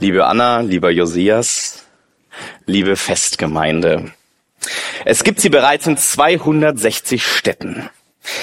Liebe 0.00 0.26
Anna, 0.26 0.60
lieber 0.60 0.90
Josias, 0.90 1.84
liebe 2.64 2.96
Festgemeinde. 2.96 4.12
Es 5.04 5.24
gibt 5.24 5.42
sie 5.42 5.50
bereits 5.50 5.86
in 5.86 5.98
260 5.98 7.26
Städten, 7.26 7.90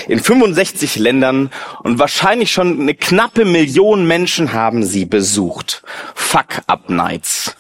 in 0.08 0.20
65 0.20 0.98
Ländern 0.98 1.50
und 1.82 1.98
wahrscheinlich 1.98 2.52
schon 2.52 2.80
eine 2.80 2.94
knappe 2.94 3.44
Million 3.44 4.06
Menschen 4.06 4.54
haben 4.54 4.84
sie 4.84 5.06
besucht. 5.06 5.82
Fuck-Up-Nights. 6.14 7.56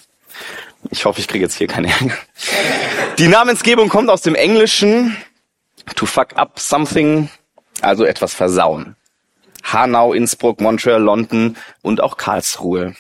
Ich 0.92 1.06
hoffe, 1.06 1.20
ich 1.20 1.28
kriege 1.28 1.46
jetzt 1.46 1.56
hier 1.56 1.68
keine 1.68 1.88
Ärger. 1.88 2.18
Die 3.18 3.28
Namensgebung 3.28 3.90
kommt 3.90 4.12
aus 4.12 4.22
dem 4.22 4.36
Englischen 4.36 5.18
to 5.96 6.06
fuck 6.06 6.38
up 6.38 6.60
something, 6.60 7.30
also 7.82 8.06
etwas 8.06 8.36
versauen. 8.36 8.96
Hanau, 9.64 10.14
Innsbruck, 10.14 10.62
Montreal, 10.62 11.02
London 11.02 11.58
und 11.82 12.00
auch 12.00 12.18
Karlsruhe. 12.18 12.94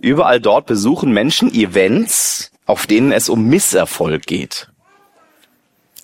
Überall 0.00 0.40
dort 0.40 0.66
besuchen 0.66 1.12
Menschen 1.12 1.52
Events, 1.52 2.52
auf 2.66 2.86
denen 2.86 3.12
es 3.12 3.28
um 3.28 3.46
Misserfolg 3.48 4.26
geht. 4.26 4.68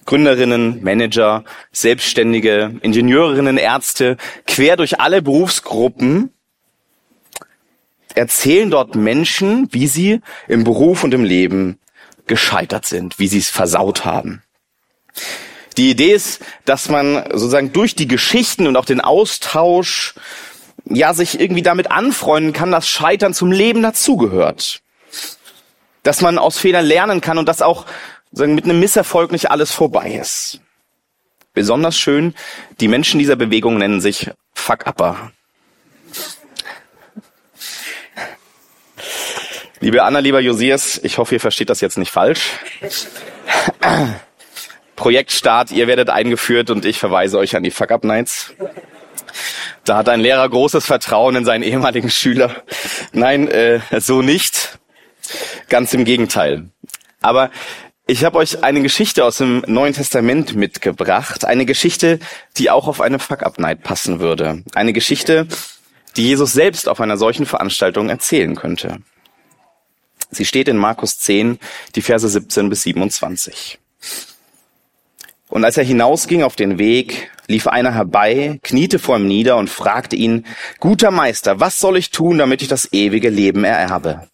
Gründerinnen, 0.04 0.82
Manager, 0.82 1.44
Selbstständige, 1.70 2.74
Ingenieurinnen, 2.80 3.58
Ärzte, 3.58 4.16
quer 4.46 4.76
durch 4.76 5.00
alle 5.00 5.20
Berufsgruppen 5.20 6.30
erzählen 8.14 8.70
dort 8.70 8.94
Menschen, 8.94 9.68
wie 9.70 9.86
sie 9.86 10.20
im 10.48 10.64
Beruf 10.64 11.04
und 11.04 11.14
im 11.14 11.24
Leben 11.24 11.78
gescheitert 12.26 12.86
sind, 12.86 13.18
wie 13.18 13.28
sie 13.28 13.38
es 13.38 13.48
versaut 13.48 14.04
haben. 14.04 14.42
Die 15.76 15.90
Idee 15.90 16.12
ist, 16.12 16.42
dass 16.64 16.88
man 16.88 17.24
sozusagen 17.32 17.72
durch 17.72 17.94
die 17.94 18.08
Geschichten 18.08 18.66
und 18.66 18.76
auch 18.76 18.84
den 18.84 19.00
Austausch 19.00 20.14
ja 20.90 21.14
sich 21.14 21.40
irgendwie 21.40 21.62
damit 21.62 21.90
anfreunden 21.90 22.52
kann, 22.52 22.70
dass 22.70 22.88
Scheitern 22.88 23.34
zum 23.34 23.52
Leben 23.52 23.82
dazugehört. 23.82 24.80
Dass 26.02 26.20
man 26.20 26.38
aus 26.38 26.58
Fehlern 26.58 26.84
lernen 26.84 27.20
kann 27.20 27.38
und 27.38 27.48
dass 27.48 27.62
auch 27.62 27.86
sagen, 28.32 28.54
mit 28.54 28.64
einem 28.64 28.80
Misserfolg 28.80 29.32
nicht 29.32 29.50
alles 29.50 29.72
vorbei 29.72 30.12
ist. 30.12 30.60
Besonders 31.54 31.98
schön, 31.98 32.34
die 32.80 32.88
Menschen 32.88 33.18
dieser 33.18 33.36
Bewegung 33.36 33.78
nennen 33.78 34.00
sich 34.00 34.30
Fuck-Upper. 34.54 35.32
Liebe 39.80 40.02
Anna, 40.02 40.18
lieber 40.18 40.40
Josias, 40.40 41.00
ich 41.02 41.18
hoffe, 41.18 41.36
ihr 41.36 41.40
versteht 41.40 41.70
das 41.70 41.80
jetzt 41.80 41.98
nicht 41.98 42.10
falsch. 42.10 42.50
Projektstart, 44.96 45.70
ihr 45.70 45.86
werdet 45.86 46.10
eingeführt 46.10 46.70
und 46.70 46.84
ich 46.84 46.98
verweise 46.98 47.38
euch 47.38 47.54
an 47.54 47.62
die 47.62 47.70
Fuck-Up-Nights. 47.70 48.54
Da 49.88 49.96
hat 49.96 50.10
ein 50.10 50.20
Lehrer 50.20 50.46
großes 50.46 50.84
Vertrauen 50.84 51.34
in 51.34 51.44
seinen 51.46 51.62
ehemaligen 51.62 52.10
Schüler. 52.10 52.62
Nein, 53.12 53.48
äh, 53.48 53.80
so 54.00 54.20
nicht. 54.20 54.78
Ganz 55.70 55.94
im 55.94 56.04
Gegenteil. 56.04 56.68
Aber 57.22 57.50
ich 58.06 58.22
habe 58.22 58.36
euch 58.36 58.62
eine 58.62 58.82
Geschichte 58.82 59.24
aus 59.24 59.38
dem 59.38 59.64
Neuen 59.66 59.94
Testament 59.94 60.54
mitgebracht. 60.54 61.46
Eine 61.46 61.64
Geschichte, 61.64 62.18
die 62.58 62.70
auch 62.70 62.86
auf 62.86 63.00
eine 63.00 63.18
Fuck-Up-Night 63.18 63.82
passen 63.82 64.20
würde. 64.20 64.62
Eine 64.74 64.92
Geschichte, 64.92 65.46
die 66.16 66.26
Jesus 66.26 66.52
selbst 66.52 66.86
auf 66.86 67.00
einer 67.00 67.16
solchen 67.16 67.46
Veranstaltung 67.46 68.10
erzählen 68.10 68.56
könnte. 68.56 68.98
Sie 70.30 70.44
steht 70.44 70.68
in 70.68 70.76
Markus 70.76 71.18
10, 71.18 71.58
die 71.94 72.02
Verse 72.02 72.28
17 72.28 72.68
bis 72.68 72.82
27. 72.82 73.78
Und 75.48 75.64
als 75.64 75.76
er 75.76 75.84
hinausging 75.84 76.42
auf 76.42 76.56
den 76.56 76.78
Weg, 76.78 77.30
lief 77.46 77.66
einer 77.66 77.94
herbei, 77.94 78.60
kniete 78.62 78.98
vor 78.98 79.16
ihm 79.16 79.26
nieder 79.26 79.56
und 79.56 79.70
fragte 79.70 80.14
ihn, 80.14 80.46
Guter 80.78 81.10
Meister, 81.10 81.58
was 81.60 81.78
soll 81.78 81.96
ich 81.96 82.10
tun, 82.10 82.38
damit 82.38 82.62
ich 82.62 82.68
das 82.68 82.92
ewige 82.92 83.30
Leben 83.30 83.64
ererbe? 83.64 84.28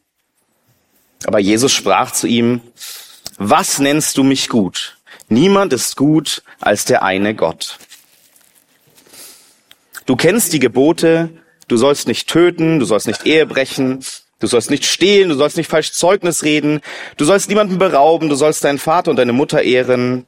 Aber 1.27 1.39
Jesus 1.39 1.73
sprach 1.73 2.11
zu 2.11 2.27
ihm, 2.27 2.61
Was 3.39 3.79
nennst 3.79 4.19
du 4.19 4.25
mich 4.25 4.49
gut? 4.49 4.99
Niemand 5.29 5.73
ist 5.73 5.97
gut 5.97 6.43
als 6.61 6.85
der 6.85 7.03
eine 7.03 7.35
Gott. 7.35 7.79
Du 10.07 10.17
kennst 10.17 10.53
die 10.53 10.59
Gebote, 10.59 11.31
du 11.69 11.77
sollst 11.77 12.09
nicht 12.09 12.29
töten, 12.29 12.79
du 12.79 12.85
sollst 12.85 13.07
nicht 13.07 13.25
Ehe 13.25 13.47
brechen, 13.47 14.05
du 14.39 14.47
sollst 14.47 14.71
nicht 14.71 14.85
stehlen, 14.85 15.31
du 15.31 15.35
sollst 15.35 15.57
nicht 15.57 15.71
falsch 15.71 15.93
Zeugnis 15.93 16.43
reden, 16.43 16.81
du 17.17 17.25
sollst 17.25 17.49
niemanden 17.49 17.79
berauben, 17.79 18.29
du 18.29 18.35
sollst 18.35 18.65
deinen 18.65 18.79
Vater 18.79 19.11
und 19.11 19.17
deine 19.17 19.33
Mutter 19.33 19.63
ehren, 19.63 20.27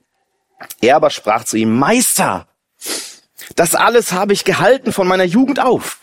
er 0.81 0.97
aber 0.97 1.11
sprach 1.11 1.45
zu 1.45 1.57
ihm, 1.57 1.77
Meister, 1.79 2.49
das 3.55 3.75
alles 3.75 4.13
habe 4.13 4.33
ich 4.33 4.45
gehalten 4.45 4.93
von 4.93 5.07
meiner 5.07 5.25
Jugend 5.25 5.61
auf. 5.61 6.01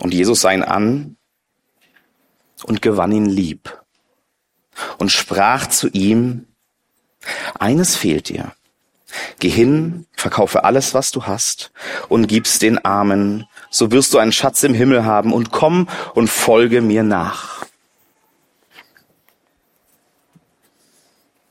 Und 0.00 0.12
Jesus 0.12 0.42
sah 0.42 0.52
ihn 0.52 0.62
an 0.62 1.16
und 2.64 2.82
gewann 2.82 3.12
ihn 3.12 3.26
lieb 3.26 3.80
und 4.98 5.10
sprach 5.10 5.66
zu 5.66 5.88
ihm, 5.88 6.46
eines 7.58 7.96
fehlt 7.96 8.28
dir. 8.28 8.52
Geh 9.38 9.48
hin, 9.48 10.06
verkaufe 10.12 10.64
alles, 10.64 10.92
was 10.92 11.10
du 11.10 11.24
hast 11.24 11.72
und 12.08 12.26
gib's 12.26 12.58
den 12.58 12.84
Armen, 12.84 13.46
so 13.70 13.90
wirst 13.90 14.12
du 14.12 14.18
einen 14.18 14.32
Schatz 14.32 14.62
im 14.62 14.74
Himmel 14.74 15.04
haben 15.04 15.32
und 15.32 15.52
komm 15.52 15.88
und 16.14 16.28
folge 16.28 16.82
mir 16.82 17.02
nach. 17.02 17.55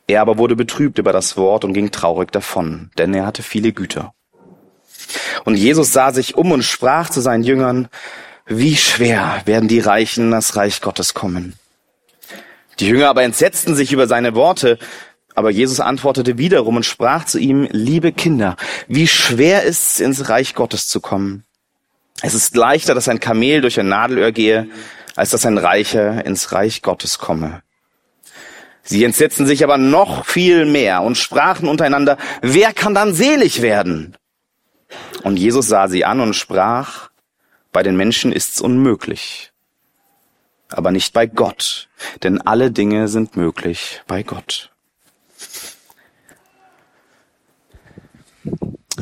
Er 0.07 0.21
aber 0.21 0.38
wurde 0.38 0.55
betrübt 0.55 0.99
über 0.99 1.13
das 1.13 1.35
Wort 1.38 1.63
und 1.63 1.73
ging 1.73 1.91
traurig 1.91 2.31
davon, 2.31 2.91
denn 2.97 3.13
er 3.13 3.25
hatte 3.25 3.43
viele 3.43 3.73
Güter. 3.73 4.13
Und 5.43 5.55
Jesus 5.55 5.93
sah 5.93 6.11
sich 6.11 6.35
um 6.35 6.51
und 6.51 6.63
sprach 6.63 7.09
zu 7.09 7.21
seinen 7.21 7.43
Jüngern, 7.43 7.88
wie 8.45 8.75
schwer 8.75 9.41
werden 9.45 9.67
die 9.67 9.79
Reichen 9.79 10.31
das 10.31 10.55
Reich 10.55 10.81
Gottes 10.81 11.13
kommen. 11.13 11.53
Die 12.79 12.88
Jünger 12.88 13.09
aber 13.09 13.23
entsetzten 13.23 13.75
sich 13.75 13.91
über 13.91 14.07
seine 14.07 14.35
Worte, 14.35 14.77
aber 15.33 15.49
Jesus 15.49 15.79
antwortete 15.79 16.38
wiederum 16.38 16.77
und 16.77 16.85
sprach 16.85 17.25
zu 17.25 17.39
ihm, 17.39 17.67
liebe 17.71 18.11
Kinder, 18.11 18.55
wie 18.88 19.07
schwer 19.07 19.63
ist 19.63 19.95
es, 19.95 19.99
ins 19.99 20.29
Reich 20.29 20.55
Gottes 20.55 20.88
zu 20.88 21.01
kommen. 21.01 21.44
Es 22.21 22.33
ist 22.33 22.55
leichter, 22.55 22.95
dass 22.95 23.09
ein 23.09 23.19
Kamel 23.19 23.61
durch 23.61 23.79
ein 23.79 23.89
Nadelöhr 23.89 24.31
gehe, 24.31 24.69
als 25.15 25.31
dass 25.31 25.45
ein 25.45 25.57
Reicher 25.57 26.25
ins 26.25 26.51
Reich 26.51 26.81
Gottes 26.81 27.17
komme. 27.17 27.61
Sie 28.88 29.03
entsetzten 29.03 29.47
sich 29.47 29.63
aber 29.63 29.78
noch 29.78 30.25
viel 30.25 30.66
mehr 30.66 31.01
und 31.01 31.18
sprachen 31.18 31.68
untereinander, 31.68 32.18
wer 32.41 32.72
kann 32.72 32.94
dann 32.94 33.16
selig 33.16 33.63
werden? 33.63 34.16
Und 35.23 35.38
Jesus 35.38 35.68
sah 35.68 35.88
sie 35.88 36.06
an 36.06 36.19
und 36.22 36.35
sprach, 36.35 37.09
bei 37.72 37.81
den 37.81 37.97
Menschen 37.97 38.31
ist's 38.31 38.62
unmöglich, 38.62 39.51
aber 40.69 40.91
nicht 40.91 41.13
bei 41.13 41.25
Gott, 41.25 41.90
denn 42.22 42.40
alle 42.40 42.69
Dinge 42.69 43.07
sind 43.07 43.35
möglich 43.35 44.03
bei 44.07 44.22
Gott. 44.22 44.72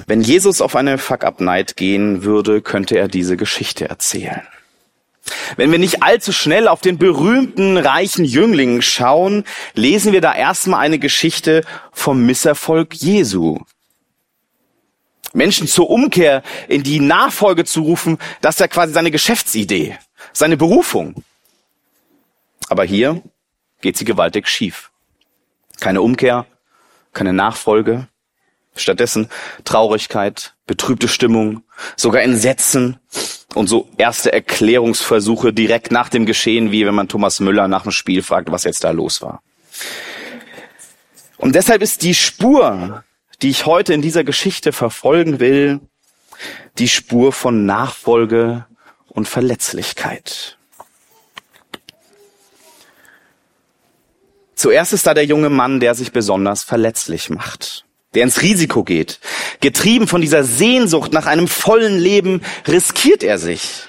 Wenn 0.08 0.22
Jesus 0.22 0.62
auf 0.62 0.78
eine 0.78 0.98
Fuck-Up-Night 0.98 1.76
gehen 1.76 2.24
würde, 2.24 2.62
könnte 2.62 2.98
er 2.98 3.10
diese 3.10 3.36
Geschichte 3.36 3.90
erzählen. 3.90 4.48
Wenn 5.56 5.72
wir 5.72 5.80
nicht 5.80 6.04
allzu 6.04 6.32
schnell 6.32 6.68
auf 6.68 6.82
den 6.82 6.98
berühmten 6.98 7.78
reichen 7.78 8.26
Jüngling 8.26 8.82
schauen, 8.82 9.44
lesen 9.74 10.14
wir 10.14 10.22
da 10.22 10.36
erstmal 10.36 10.82
eine 10.82 11.00
Geschichte 11.00 11.64
vom 11.92 12.26
Misserfolg 12.26 12.94
Jesu. 12.94 13.60
Menschen 15.34 15.68
zur 15.68 15.90
Umkehr 15.90 16.44
in 16.68 16.84
die 16.84 17.00
Nachfolge 17.00 17.66
zu 17.66 17.82
rufen, 17.82 18.18
das 18.42 18.56
ist 18.56 18.60
ja 18.60 18.68
quasi 18.68 18.94
seine 18.94 19.12
Geschäftsidee, 19.12 19.98
seine 20.32 20.58
Berufung. 20.58 21.24
Aber 22.70 22.84
hier 22.84 23.22
geht 23.82 23.98
sie 23.98 24.06
gewaltig 24.06 24.48
schief. 24.48 24.92
Keine 25.80 26.02
Umkehr, 26.02 26.46
keine 27.14 27.34
Nachfolge, 27.34 28.08
stattdessen 28.76 29.30
Traurigkeit, 29.64 30.54
betrübte 30.66 31.08
Stimmung, 31.08 31.64
sogar 31.96 32.22
Entsetzen 32.22 33.00
und 33.56 33.68
so 33.68 33.90
erste 33.98 34.32
Erklärungsversuche 34.34 35.54
direkt 35.54 35.92
nach 35.92 36.10
dem 36.10 36.26
Geschehen, 36.26 36.72
wie 36.72 36.86
wenn 36.86 36.96
man 36.96 37.08
Thomas 37.08 37.40
Müller 37.40 37.68
nach 37.68 37.84
dem 37.84 37.92
Spiel 37.92 38.24
fragt, 38.24 38.52
was 38.52 38.64
jetzt 38.64 38.84
da 38.84 38.92
los 38.92 39.22
war. 39.22 39.42
Und 41.38 41.56
deshalb 41.56 41.82
ist 41.82 42.04
die 42.04 42.14
Spur, 42.14 43.04
die 43.42 43.50
ich 43.50 43.66
heute 43.66 43.94
in 43.94 44.02
dieser 44.02 44.24
Geschichte 44.24 44.72
verfolgen 44.72 45.40
will, 45.40 45.82
die 46.78 46.88
Spur 46.88 47.32
von 47.32 47.66
Nachfolge 47.66 48.66
und 49.08 49.28
Verletzlichkeit. 49.28 50.58
Zuerst 54.56 54.94
ist 54.94 55.06
da 55.06 55.14
der 55.14 55.26
junge 55.26 55.50
Mann, 55.50 55.80
der 55.80 55.94
sich 55.94 56.12
besonders 56.12 56.64
verletzlich 56.64 57.30
macht 57.30 57.86
der 58.14 58.24
ins 58.24 58.42
Risiko 58.42 58.84
geht. 58.84 59.20
Getrieben 59.60 60.08
von 60.08 60.22
dieser 60.22 60.44
Sehnsucht 60.44 61.14
nach 61.14 61.26
einem 61.26 61.48
vollen 61.48 61.98
Leben 61.98 62.42
riskiert 62.68 63.24
er 63.24 63.38
sich. 63.38 63.84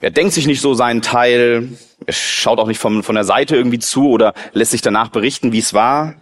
Er 0.00 0.10
denkt 0.10 0.34
sich 0.34 0.46
nicht 0.46 0.60
so 0.60 0.74
seinen 0.74 1.02
Teil, 1.02 1.68
er 2.06 2.12
schaut 2.12 2.58
auch 2.58 2.68
nicht 2.68 2.80
von, 2.80 3.02
von 3.02 3.14
der 3.14 3.24
Seite 3.24 3.56
irgendwie 3.56 3.80
zu 3.80 4.08
oder 4.08 4.34
lässt 4.52 4.70
sich 4.70 4.82
danach 4.82 5.08
berichten, 5.08 5.52
wie 5.52 5.58
es 5.58 5.74
war. 5.74 6.14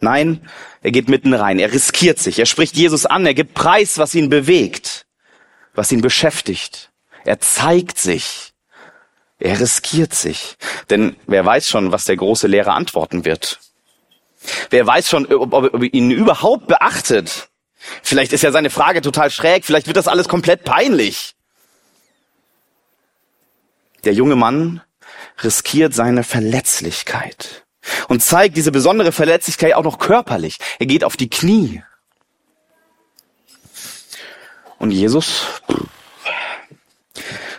Nein, 0.00 0.48
er 0.80 0.92
geht 0.92 1.08
mitten 1.08 1.34
rein, 1.34 1.58
er 1.58 1.72
riskiert 1.72 2.20
sich, 2.20 2.38
er 2.38 2.46
spricht 2.46 2.76
Jesus 2.76 3.04
an, 3.04 3.26
er 3.26 3.34
gibt 3.34 3.54
Preis, 3.54 3.98
was 3.98 4.14
ihn 4.14 4.28
bewegt, 4.28 5.06
was 5.74 5.90
ihn 5.90 6.00
beschäftigt. 6.00 6.90
Er 7.24 7.40
zeigt 7.40 7.98
sich 7.98 8.52
Er 9.40 9.60
riskiert 9.60 10.14
sich. 10.14 10.56
Denn 10.90 11.16
wer 11.26 11.44
weiß 11.44 11.68
schon, 11.68 11.92
was 11.92 12.04
der 12.04 12.16
große 12.16 12.48
Lehrer 12.48 12.74
antworten 12.74 13.24
wird. 13.24 13.60
Wer 14.70 14.86
weiß 14.86 15.08
schon, 15.08 15.26
ob, 15.26 15.52
ob, 15.52 15.82
ihn 15.82 16.10
überhaupt 16.10 16.66
beachtet. 16.66 17.48
Vielleicht 18.02 18.32
ist 18.32 18.42
ja 18.42 18.50
seine 18.50 18.70
Frage 18.70 19.02
total 19.02 19.30
schräg, 19.30 19.64
vielleicht 19.64 19.86
wird 19.86 19.96
das 19.96 20.08
alles 20.08 20.28
komplett 20.28 20.64
peinlich. 20.64 21.34
Der 24.04 24.12
junge 24.12 24.36
Mann 24.36 24.82
riskiert 25.42 25.94
seine 25.94 26.24
Verletzlichkeit 26.24 27.66
und 28.08 28.22
zeigt 28.22 28.56
diese 28.56 28.72
besondere 28.72 29.12
Verletzlichkeit 29.12 29.74
auch 29.74 29.84
noch 29.84 29.98
körperlich. 29.98 30.58
Er 30.78 30.86
geht 30.86 31.04
auf 31.04 31.16
die 31.16 31.30
Knie. 31.30 31.82
Und 34.78 34.92
Jesus, 34.92 35.46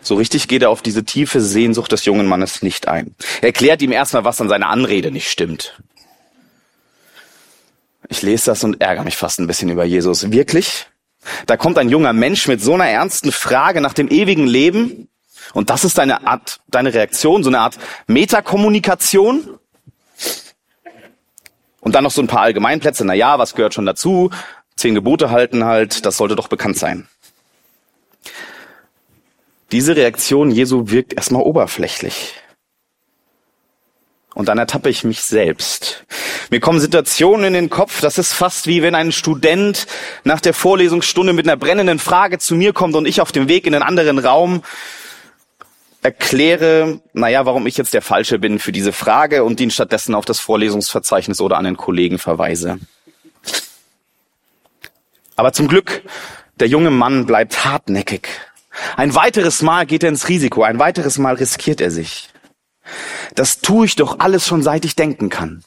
so 0.01 0.15
richtig 0.15 0.47
geht 0.47 0.62
er 0.62 0.69
auf 0.69 0.81
diese 0.81 1.03
tiefe 1.03 1.42
Sehnsucht 1.42 1.92
des 1.92 2.06
jungen 2.06 2.27
Mannes 2.27 2.62
nicht 2.62 2.88
ein. 2.88 3.15
Er 3.42 3.50
erklärt 3.50 3.81
ihm 3.81 3.92
erstmal, 3.92 4.24
was 4.24 4.39
an 4.39 4.47
seiner 4.47 4.69
Anrede 4.69 5.12
nicht 5.12 5.30
stimmt. 5.30 5.81
Ich 8.09 8.21
lese 8.21 8.47
das 8.47 8.63
und 8.63 8.81
ärgere 8.81 9.03
mich 9.03 9.15
fast 9.15 9.39
ein 9.39 9.47
bisschen 9.47 9.69
über 9.69 9.85
Jesus. 9.85 10.31
Wirklich? 10.31 10.88
Da 11.45 11.57
kommt 11.57 11.77
ein 11.77 11.89
junger 11.89 12.11
Mensch 12.11 12.47
mit 12.47 12.61
so 12.61 12.73
einer 12.73 12.88
ernsten 12.88 13.31
Frage 13.31 13.81
nach 13.81 13.94
dem 13.94 14.09
ewigen 14.09 14.47
Leben 14.47 15.09
und 15.53 15.69
das 15.69 15.83
ist 15.83 15.97
deine 15.97 16.27
Art, 16.27 16.59
deine 16.67 16.94
Reaktion, 16.94 17.44
so 17.44 17.50
eine 17.50 17.59
Art 17.59 17.77
Metakommunikation? 18.07 19.59
Und 21.81 21.95
dann 21.95 22.03
noch 22.03 22.11
so 22.11 22.21
ein 22.21 22.27
paar 22.27 22.41
Allgemeinplätze. 22.41 23.06
Na 23.06 23.13
ja, 23.13 23.39
was 23.39 23.56
gehört 23.56 23.73
schon 23.73 23.85
dazu? 23.85 24.31
Zehn 24.75 24.95
Gebote 24.95 25.29
halten 25.29 25.65
halt, 25.65 26.06
das 26.06 26.17
sollte 26.17 26.35
doch 26.35 26.47
bekannt 26.47 26.77
sein. 26.77 27.07
Diese 29.71 29.95
Reaktion 29.95 30.51
Jesu 30.51 30.89
wirkt 30.89 31.13
erstmal 31.13 31.44
oberflächlich. 31.44 32.33
Und 34.39 34.45
dann 34.45 34.57
ertappe 34.57 34.89
ich 34.89 35.03
mich 35.03 35.19
selbst. 35.19 36.06
Mir 36.50 36.62
kommen 36.62 36.80
Situationen 36.80 37.47
in 37.47 37.53
den 37.56 37.69
Kopf, 37.69 38.00
das 38.00 38.18
ist 38.18 38.31
fast 38.31 38.68
wie 38.68 38.81
wenn 38.81 38.95
ein 38.95 39.12
Student 39.12 39.86
nach 40.24 40.39
der 40.39 40.53
Vorlesungsstunde 40.53 41.33
mit 41.33 41.45
einer 41.45 41.57
brennenden 41.57 42.00
Frage 42.00 42.38
zu 42.39 42.56
mir 42.56 42.71
kommt 42.71 42.95
und 42.95 43.06
ich 43.06 43.19
auf 43.19 43.33
dem 43.33 43.50
Weg 43.50 43.68
in 43.68 43.75
einen 43.75 43.83
anderen 43.83 44.18
Raum 44.18 44.63
erkläre, 46.01 47.01
naja, 47.12 47.45
warum 47.45 47.68
ich 47.68 47.75
jetzt 47.75 47.94
der 47.94 48.01
Falsche 48.01 48.39
bin 48.39 48.59
für 48.59 48.71
diese 48.71 48.94
Frage 48.94 49.44
und 49.44 49.59
ihn 49.59 49.71
stattdessen 49.71 50.15
auf 50.15 50.24
das 50.24 50.39
Vorlesungsverzeichnis 50.39 51.42
oder 51.42 51.57
an 51.57 51.65
den 51.65 51.75
Kollegen 51.75 52.18
verweise. 52.18 52.80
Aber 55.35 55.51
zum 55.51 55.68
Glück, 55.68 56.01
der 56.62 56.69
junge 56.69 56.92
Mann 56.92 57.25
bleibt 57.25 57.65
hartnäckig. 57.65 58.30
Ein 58.95 59.15
weiteres 59.15 59.62
Mal 59.62 59.85
geht 59.85 60.03
er 60.03 60.09
ins 60.09 60.30
Risiko, 60.30 60.63
ein 60.63 60.80
weiteres 60.80 61.18
Mal 61.18 61.35
riskiert 61.35 61.81
er 61.81 61.92
sich. 61.92 62.30
Das 63.36 63.59
tue 63.59 63.86
ich 63.86 63.95
doch 63.95 64.19
alles 64.19 64.45
schon 64.45 64.63
seit 64.63 64.86
ich 64.86 64.95
denken 64.95 65.30
kann. 65.30 65.63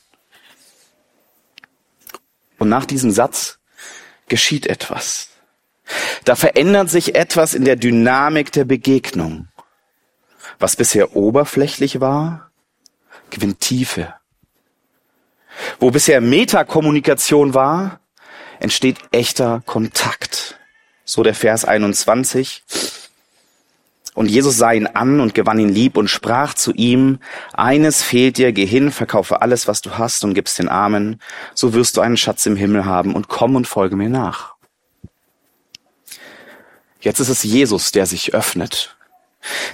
Und 2.58 2.68
nach 2.68 2.84
diesem 2.84 3.10
Satz 3.10 3.58
geschieht 4.28 4.66
etwas. 4.66 5.28
Da 6.24 6.36
verändert 6.36 6.90
sich 6.90 7.14
etwas 7.14 7.54
in 7.54 7.64
der 7.64 7.76
Dynamik 7.76 8.52
der 8.52 8.64
Begegnung. 8.64 9.48
Was 10.58 10.76
bisher 10.76 11.16
oberflächlich 11.16 12.00
war, 12.00 12.50
gewinnt 13.30 13.60
Tiefe. 13.60 14.14
Wo 15.80 15.90
bisher 15.90 16.20
Metakommunikation 16.20 17.54
war, 17.54 18.00
entsteht 18.60 18.98
echter 19.10 19.62
Kontakt. 19.66 20.58
So 21.04 21.22
der 21.22 21.34
Vers 21.34 21.64
21. 21.64 22.62
Und 24.14 24.30
Jesus 24.30 24.58
sah 24.58 24.72
ihn 24.72 24.86
an 24.86 25.20
und 25.20 25.34
gewann 25.34 25.58
ihn 25.58 25.70
lieb 25.70 25.96
und 25.96 26.08
sprach 26.08 26.54
zu 26.54 26.72
ihm, 26.72 27.18
eines 27.54 28.02
fehlt 28.02 28.36
dir, 28.36 28.52
geh 28.52 28.66
hin, 28.66 28.92
verkaufe 28.92 29.40
alles, 29.40 29.68
was 29.68 29.80
du 29.80 29.96
hast 29.96 30.22
und 30.24 30.34
gib's 30.34 30.54
den 30.54 30.68
Armen, 30.68 31.20
so 31.54 31.72
wirst 31.72 31.96
du 31.96 32.02
einen 32.02 32.18
Schatz 32.18 32.44
im 32.44 32.56
Himmel 32.56 32.84
haben 32.84 33.14
und 33.14 33.28
komm 33.28 33.56
und 33.56 33.66
folge 33.66 33.96
mir 33.96 34.10
nach. 34.10 34.54
Jetzt 37.00 37.20
ist 37.20 37.30
es 37.30 37.42
Jesus, 37.42 37.90
der 37.90 38.06
sich 38.06 38.34
öffnet 38.34 38.96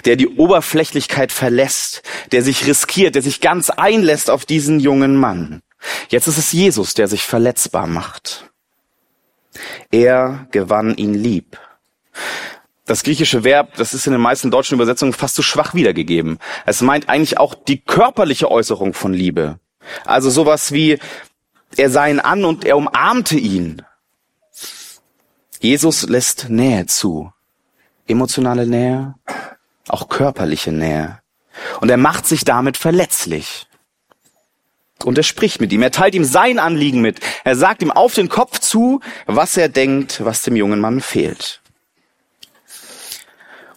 der 0.04 0.16
die 0.16 0.28
Oberflächlichkeit 0.28 1.32
verlässt, 1.32 2.02
der 2.32 2.42
sich 2.42 2.66
riskiert, 2.66 3.14
der 3.14 3.22
sich 3.22 3.40
ganz 3.40 3.70
einlässt 3.70 4.30
auf 4.30 4.44
diesen 4.44 4.80
jungen 4.80 5.16
Mann. 5.16 5.62
Jetzt 6.08 6.26
ist 6.26 6.38
es 6.38 6.52
Jesus, 6.52 6.94
der 6.94 7.08
sich 7.08 7.22
verletzbar 7.22 7.86
macht. 7.86 8.50
Er 9.90 10.46
gewann 10.50 10.96
ihn 10.96 11.14
lieb. 11.14 11.58
Das 12.88 13.02
griechische 13.02 13.44
Verb, 13.44 13.74
das 13.76 13.92
ist 13.92 14.06
in 14.06 14.12
den 14.14 14.22
meisten 14.22 14.50
deutschen 14.50 14.76
Übersetzungen 14.76 15.12
fast 15.12 15.34
zu 15.34 15.42
schwach 15.42 15.74
wiedergegeben. 15.74 16.38
Es 16.64 16.80
meint 16.80 17.10
eigentlich 17.10 17.38
auch 17.38 17.54
die 17.54 17.82
körperliche 17.82 18.50
Äußerung 18.50 18.94
von 18.94 19.12
Liebe. 19.12 19.60
Also 20.06 20.30
sowas 20.30 20.72
wie, 20.72 20.98
er 21.76 21.90
sah 21.90 22.06
ihn 22.06 22.18
an 22.18 22.46
und 22.46 22.64
er 22.64 22.78
umarmte 22.78 23.36
ihn. 23.36 23.82
Jesus 25.60 26.08
lässt 26.08 26.48
Nähe 26.48 26.86
zu. 26.86 27.30
Emotionale 28.06 28.66
Nähe, 28.66 29.16
auch 29.88 30.08
körperliche 30.08 30.72
Nähe. 30.72 31.20
Und 31.82 31.90
er 31.90 31.98
macht 31.98 32.26
sich 32.26 32.44
damit 32.46 32.78
verletzlich. 32.78 33.66
Und 35.04 35.18
er 35.18 35.24
spricht 35.24 35.60
mit 35.60 35.74
ihm, 35.74 35.82
er 35.82 35.90
teilt 35.90 36.14
ihm 36.14 36.24
sein 36.24 36.58
Anliegen 36.58 37.02
mit. 37.02 37.20
Er 37.44 37.54
sagt 37.54 37.82
ihm 37.82 37.90
auf 37.90 38.14
den 38.14 38.30
Kopf 38.30 38.60
zu, 38.60 39.00
was 39.26 39.58
er 39.58 39.68
denkt, 39.68 40.24
was 40.24 40.40
dem 40.40 40.56
jungen 40.56 40.80
Mann 40.80 41.02
fehlt. 41.02 41.60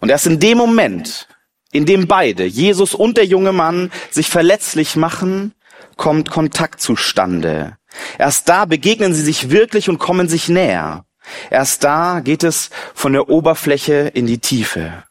Und 0.02 0.10
erst 0.10 0.28
in 0.28 0.40
dem 0.40 0.58
Moment, 0.58 1.30
in 1.72 1.86
dem 1.86 2.08
beide, 2.08 2.44
Jesus 2.44 2.94
und 2.94 3.16
der 3.16 3.26
junge 3.26 3.54
Mann, 3.54 3.92
sich 4.10 4.30
verletzlich 4.30 4.98
machen, 4.98 5.54
kommt 5.96 6.30
Kontakt 6.30 6.82
zustande. 6.82 7.78
Erst 8.18 8.50
da 8.50 8.66
begegnen 8.66 9.14
sie 9.14 9.24
sich 9.24 9.50
wirklich 9.50 9.88
und 9.88 10.00
kommen 10.00 10.28
sich 10.28 10.50
näher. 10.50 11.06
Erst 11.50 11.86
da 11.86 12.20
geht 12.20 12.44
es 12.44 12.72
von 12.94 13.14
der 13.14 13.30
Oberfläche 13.30 14.12
in 14.14 14.28
die 14.28 14.40
Tiefe 14.40 15.06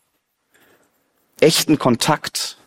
echten 1.41 1.79
Kontakt, 1.79 2.59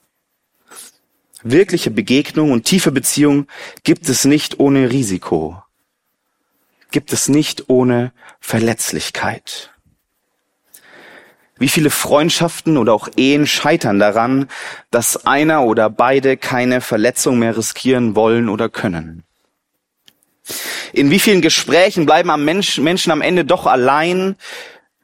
wirkliche 1.44 1.92
Begegnung 1.92 2.52
und 2.52 2.64
tiefe 2.64 2.92
Beziehung 2.92 3.48
gibt 3.84 4.10
es 4.10 4.26
nicht 4.26 4.60
ohne 4.60 4.92
Risiko, 4.92 5.62
gibt 6.92 7.14
es 7.14 7.28
nicht 7.28 7.70
ohne 7.70 8.14
Verletzlichkeit. 8.40 9.73
Wie 11.64 11.70
viele 11.70 11.92
Freundschaften 11.92 12.76
oder 12.76 12.92
auch 12.92 13.08
Ehen 13.16 13.48
scheitern 13.48 13.98
daran, 13.98 14.50
dass 14.92 15.26
einer 15.26 15.64
oder 15.64 15.90
beide 15.90 16.36
keine 16.36 16.82
Verletzung 16.82 17.40
mehr 17.40 17.56
riskieren 17.56 18.18
wollen 18.18 18.50
oder 18.50 18.68
können? 18.68 19.24
In 20.92 21.10
wie 21.10 21.20
vielen 21.20 21.42
Gesprächen 21.42 22.06
bleiben 22.06 22.32
am 22.32 22.44
Mensch, 22.44 22.80
Menschen 22.80 23.14
am 23.14 23.22
Ende 23.22 23.46
doch 23.46 23.66
allein, 23.66 24.36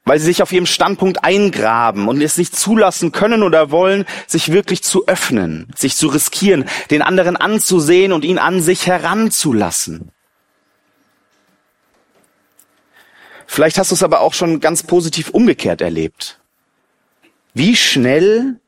weil 0.04 0.20
sie 0.20 0.26
sich 0.26 0.44
auf 0.44 0.52
ihrem 0.52 0.66
Standpunkt 0.66 1.24
eingraben 1.24 2.10
und 2.10 2.22
es 2.22 2.36
nicht 2.36 2.54
zulassen 2.58 3.14
können 3.14 3.42
oder 3.42 3.72
wollen, 3.72 4.04
sich 4.28 4.52
wirklich 4.52 4.84
zu 4.84 5.08
öffnen, 5.08 5.72
sich 5.78 5.96
zu 5.96 6.10
riskieren, 6.10 6.66
den 6.92 7.02
anderen 7.02 7.38
anzusehen 7.38 8.12
und 8.12 8.26
ihn 8.26 8.38
an 8.38 8.60
sich 8.60 8.86
heranzulassen. 8.86 10.12
Vielleicht 13.48 13.78
hast 13.78 13.92
du 13.92 13.96
es 13.96 14.04
aber 14.04 14.20
auch 14.20 14.34
schon 14.34 14.60
ganz 14.60 14.84
positiv 14.84 15.30
umgekehrt 15.30 15.80
erlebt. 15.80 16.39
Wie 17.60 17.76
schnell 17.76 18.62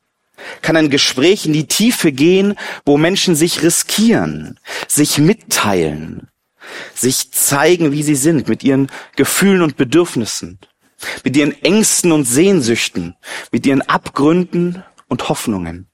kann 0.61 0.75
ein 0.75 0.89
Gespräch 0.89 1.45
in 1.45 1.53
die 1.53 1.65
Tiefe 1.65 2.11
gehen, 2.11 2.55
wo 2.85 2.97
Menschen 2.97 3.35
sich 3.35 3.63
riskieren, 3.63 4.59
sich 4.85 5.17
mitteilen, 5.17 6.27
sich 6.93 7.31
zeigen, 7.31 7.93
wie 7.93 8.03
sie 8.03 8.15
sind, 8.15 8.49
mit 8.49 8.65
ihren 8.65 8.87
Gefühlen 9.15 9.61
und 9.61 9.77
Bedürfnissen 9.77 10.59
mit 11.23 11.35
ihren 11.37 11.59
Ängsten 11.63 12.11
und 12.11 12.25
Sehnsüchten, 12.25 13.15
mit 13.51 13.65
ihren 13.65 13.81
Abgründen 13.81 14.83
und 15.07 15.29
Hoffnungen. 15.29 15.90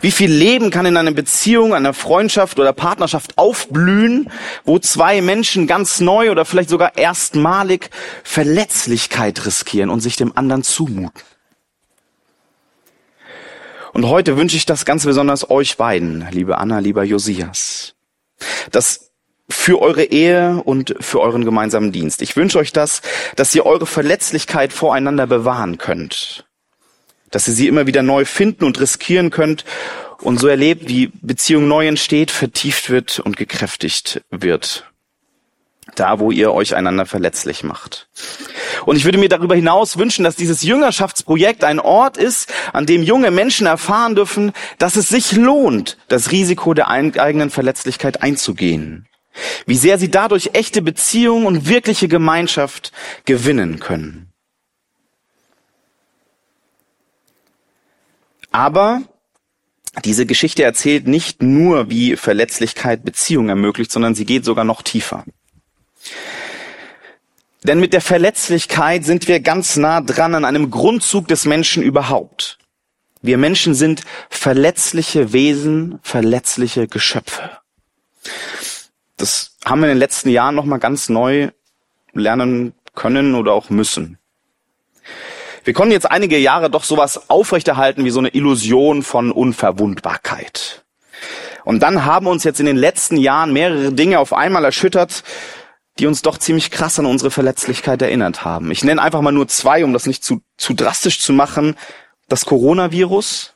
Wie 0.00 0.10
viel 0.10 0.30
Leben 0.30 0.70
kann 0.70 0.86
in 0.86 0.96
einer 0.96 1.12
Beziehung, 1.12 1.74
einer 1.74 1.94
Freundschaft 1.94 2.58
oder 2.58 2.72
Partnerschaft 2.72 3.38
aufblühen, 3.38 4.30
wo 4.64 4.78
zwei 4.78 5.22
Menschen 5.22 5.66
ganz 5.66 6.00
neu 6.00 6.30
oder 6.30 6.44
vielleicht 6.44 6.68
sogar 6.68 6.96
erstmalig 6.98 7.88
Verletzlichkeit 8.22 9.46
riskieren 9.46 9.90
und 9.90 10.00
sich 10.00 10.16
dem 10.16 10.36
anderen 10.36 10.62
zumuten? 10.62 11.22
Und 13.94 14.08
heute 14.08 14.36
wünsche 14.36 14.56
ich 14.56 14.66
das 14.66 14.84
ganz 14.84 15.04
besonders 15.04 15.50
euch 15.50 15.76
beiden, 15.76 16.26
liebe 16.32 16.58
Anna, 16.58 16.80
lieber 16.80 17.04
Josias, 17.04 17.94
dass 18.72 19.12
für 19.48 19.80
eure 19.80 20.04
Ehe 20.04 20.62
und 20.64 20.96
für 21.00 21.20
euren 21.20 21.44
gemeinsamen 21.44 21.92
Dienst. 21.92 22.20
Ich 22.20 22.36
wünsche 22.36 22.58
euch 22.58 22.72
das, 22.72 23.02
dass 23.36 23.54
ihr 23.54 23.64
eure 23.64 23.86
Verletzlichkeit 23.86 24.72
voreinander 24.72 25.26
bewahren 25.26 25.78
könnt. 25.78 26.44
Dass 27.34 27.48
ihr 27.48 27.54
sie 27.54 27.66
immer 27.66 27.88
wieder 27.88 28.04
neu 28.04 28.24
finden 28.24 28.62
und 28.62 28.78
riskieren 28.78 29.30
könnt 29.30 29.64
und 30.20 30.38
so 30.38 30.46
erlebt, 30.46 30.88
wie 30.88 31.10
Beziehung 31.20 31.66
neu 31.66 31.88
entsteht, 31.88 32.30
vertieft 32.30 32.90
wird 32.90 33.18
und 33.18 33.36
gekräftigt 33.36 34.22
wird. 34.30 34.86
Da, 35.96 36.20
wo 36.20 36.30
ihr 36.30 36.52
euch 36.52 36.76
einander 36.76 37.06
verletzlich 37.06 37.64
macht. 37.64 38.08
Und 38.86 38.94
ich 38.96 39.04
würde 39.04 39.18
mir 39.18 39.28
darüber 39.28 39.56
hinaus 39.56 39.98
wünschen, 39.98 40.22
dass 40.22 40.36
dieses 40.36 40.62
Jüngerschaftsprojekt 40.62 41.64
ein 41.64 41.80
Ort 41.80 42.18
ist, 42.18 42.52
an 42.72 42.86
dem 42.86 43.02
junge 43.02 43.32
Menschen 43.32 43.66
erfahren 43.66 44.14
dürfen, 44.14 44.52
dass 44.78 44.94
es 44.94 45.08
sich 45.08 45.32
lohnt, 45.32 45.98
das 46.06 46.30
Risiko 46.30 46.72
der 46.72 46.88
eigenen 46.88 47.50
Verletzlichkeit 47.50 48.22
einzugehen. 48.22 49.08
Wie 49.66 49.76
sehr 49.76 49.98
sie 49.98 50.08
dadurch 50.08 50.50
echte 50.52 50.82
Beziehungen 50.82 51.46
und 51.46 51.68
wirkliche 51.68 52.06
Gemeinschaft 52.06 52.92
gewinnen 53.24 53.80
können. 53.80 54.33
Aber 58.54 59.02
diese 60.04 60.26
Geschichte 60.26 60.62
erzählt 60.62 61.08
nicht 61.08 61.42
nur, 61.42 61.90
wie 61.90 62.14
Verletzlichkeit 62.14 63.04
Beziehungen 63.04 63.48
ermöglicht, 63.48 63.90
sondern 63.90 64.14
sie 64.14 64.24
geht 64.24 64.44
sogar 64.44 64.64
noch 64.64 64.82
tiefer. 64.82 65.24
Denn 67.64 67.80
mit 67.80 67.92
der 67.92 68.00
Verletzlichkeit 68.00 69.04
sind 69.04 69.26
wir 69.26 69.40
ganz 69.40 69.76
nah 69.76 70.00
dran 70.00 70.36
an 70.36 70.44
einem 70.44 70.70
Grundzug 70.70 71.26
des 71.26 71.46
Menschen 71.46 71.82
überhaupt. 71.82 72.58
Wir 73.22 73.38
Menschen 73.38 73.74
sind 73.74 74.02
verletzliche 74.30 75.32
Wesen, 75.32 75.98
verletzliche 76.02 76.86
Geschöpfe. 76.86 77.50
Das 79.16 79.56
haben 79.64 79.80
wir 79.80 79.88
in 79.88 79.94
den 79.94 79.98
letzten 79.98 80.28
Jahren 80.28 80.54
noch 80.54 80.64
mal 80.64 80.78
ganz 80.78 81.08
neu 81.08 81.50
lernen 82.12 82.72
können 82.94 83.34
oder 83.34 83.52
auch 83.52 83.68
müssen. 83.68 84.18
Wir 85.64 85.72
konnten 85.72 85.92
jetzt 85.92 86.10
einige 86.10 86.38
Jahre 86.38 86.68
doch 86.68 86.84
sowas 86.84 87.30
aufrechterhalten 87.30 88.04
wie 88.04 88.10
so 88.10 88.18
eine 88.18 88.28
Illusion 88.28 89.02
von 89.02 89.32
Unverwundbarkeit. 89.32 90.84
Und 91.64 91.80
dann 91.80 92.04
haben 92.04 92.26
uns 92.26 92.44
jetzt 92.44 92.60
in 92.60 92.66
den 92.66 92.76
letzten 92.76 93.16
Jahren 93.16 93.52
mehrere 93.52 93.92
Dinge 93.92 94.18
auf 94.18 94.34
einmal 94.34 94.64
erschüttert, 94.64 95.24
die 95.98 96.06
uns 96.06 96.20
doch 96.20 96.36
ziemlich 96.36 96.70
krass 96.70 96.98
an 96.98 97.06
unsere 97.06 97.30
Verletzlichkeit 97.30 98.02
erinnert 98.02 98.44
haben. 98.44 98.70
Ich 98.70 98.84
nenne 98.84 99.00
einfach 99.00 99.22
mal 99.22 99.32
nur 99.32 99.48
zwei, 99.48 99.84
um 99.84 99.94
das 99.94 100.06
nicht 100.06 100.22
zu, 100.22 100.42
zu 100.58 100.74
drastisch 100.74 101.20
zu 101.20 101.32
machen. 101.32 101.76
Das 102.28 102.44
Coronavirus 102.44 103.54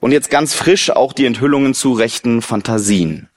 und 0.00 0.12
jetzt 0.12 0.30
ganz 0.30 0.54
frisch 0.54 0.90
auch 0.90 1.12
die 1.12 1.24
Enthüllungen 1.24 1.72
zu 1.72 1.92
rechten 1.92 2.42
Fantasien. 2.42 3.30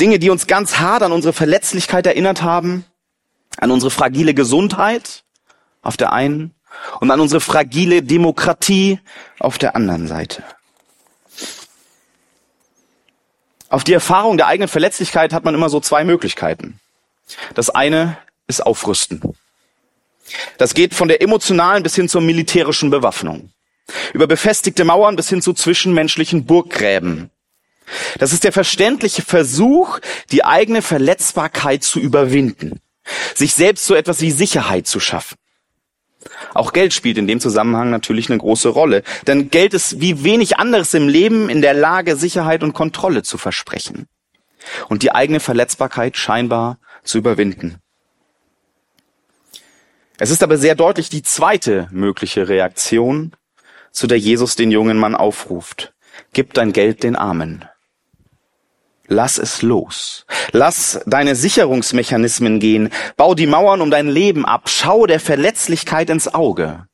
Dinge, 0.00 0.18
die 0.18 0.30
uns 0.30 0.46
ganz 0.46 0.78
hart 0.78 1.02
an 1.02 1.12
unsere 1.12 1.32
Verletzlichkeit 1.32 2.06
erinnert 2.06 2.42
haben, 2.42 2.84
an 3.58 3.70
unsere 3.70 3.90
fragile 3.90 4.34
Gesundheit 4.34 5.23
auf 5.84 5.96
der 5.96 6.12
einen 6.12 6.54
und 7.00 7.10
an 7.10 7.20
unsere 7.20 7.40
fragile 7.40 8.02
Demokratie 8.02 8.98
auf 9.38 9.58
der 9.58 9.76
anderen 9.76 10.08
Seite. 10.08 10.42
Auf 13.68 13.84
die 13.84 13.92
Erfahrung 13.92 14.36
der 14.36 14.46
eigenen 14.46 14.68
Verletzlichkeit 14.68 15.32
hat 15.32 15.44
man 15.44 15.54
immer 15.54 15.68
so 15.68 15.80
zwei 15.80 16.04
Möglichkeiten. 16.04 16.80
Das 17.54 17.70
eine 17.70 18.18
ist 18.46 18.64
Aufrüsten. 18.64 19.20
Das 20.58 20.74
geht 20.74 20.94
von 20.94 21.08
der 21.08 21.22
emotionalen 21.22 21.82
bis 21.82 21.94
hin 21.94 22.08
zur 22.08 22.20
militärischen 22.20 22.90
Bewaffnung. 22.90 23.50
Über 24.12 24.26
befestigte 24.26 24.84
Mauern 24.84 25.16
bis 25.16 25.28
hin 25.28 25.42
zu 25.42 25.52
zwischenmenschlichen 25.52 26.46
Burggräben. 26.46 27.30
Das 28.18 28.32
ist 28.32 28.44
der 28.44 28.52
verständliche 28.52 29.22
Versuch, 29.22 29.98
die 30.32 30.44
eigene 30.44 30.80
Verletzbarkeit 30.80 31.82
zu 31.82 32.00
überwinden. 32.00 32.80
Sich 33.34 33.54
selbst 33.54 33.84
so 33.84 33.94
etwas 33.94 34.20
wie 34.22 34.30
Sicherheit 34.30 34.86
zu 34.86 35.00
schaffen. 35.00 35.36
Auch 36.52 36.72
Geld 36.72 36.92
spielt 36.92 37.18
in 37.18 37.26
dem 37.26 37.40
Zusammenhang 37.40 37.90
natürlich 37.90 38.28
eine 38.28 38.38
große 38.38 38.68
Rolle. 38.68 39.02
Denn 39.26 39.50
Geld 39.50 39.74
ist 39.74 40.00
wie 40.00 40.24
wenig 40.24 40.58
anderes 40.58 40.94
im 40.94 41.08
Leben 41.08 41.48
in 41.48 41.62
der 41.62 41.74
Lage, 41.74 42.16
Sicherheit 42.16 42.62
und 42.62 42.72
Kontrolle 42.72 43.22
zu 43.22 43.38
versprechen. 43.38 44.06
Und 44.88 45.02
die 45.02 45.12
eigene 45.12 45.40
Verletzbarkeit 45.40 46.16
scheinbar 46.16 46.78
zu 47.02 47.18
überwinden. 47.18 47.78
Es 50.18 50.30
ist 50.30 50.42
aber 50.42 50.56
sehr 50.56 50.74
deutlich 50.74 51.08
die 51.08 51.22
zweite 51.22 51.88
mögliche 51.90 52.48
Reaktion, 52.48 53.32
zu 53.90 54.06
der 54.06 54.18
Jesus 54.18 54.56
den 54.56 54.70
jungen 54.70 54.98
Mann 54.98 55.14
aufruft. 55.14 55.92
Gib 56.32 56.54
dein 56.54 56.72
Geld 56.72 57.02
den 57.02 57.16
Armen. 57.16 57.64
Lass 59.06 59.38
es 59.38 59.60
los. 59.62 60.24
Lass 60.52 61.00
deine 61.04 61.36
Sicherungsmechanismen 61.36 62.58
gehen. 62.58 62.90
Bau 63.16 63.34
die 63.34 63.46
Mauern 63.46 63.82
um 63.82 63.90
dein 63.90 64.08
Leben 64.08 64.46
ab. 64.46 64.68
Schau 64.70 65.06
der 65.06 65.20
Verletzlichkeit 65.20 66.08
ins 66.08 66.32
Auge. 66.32 66.86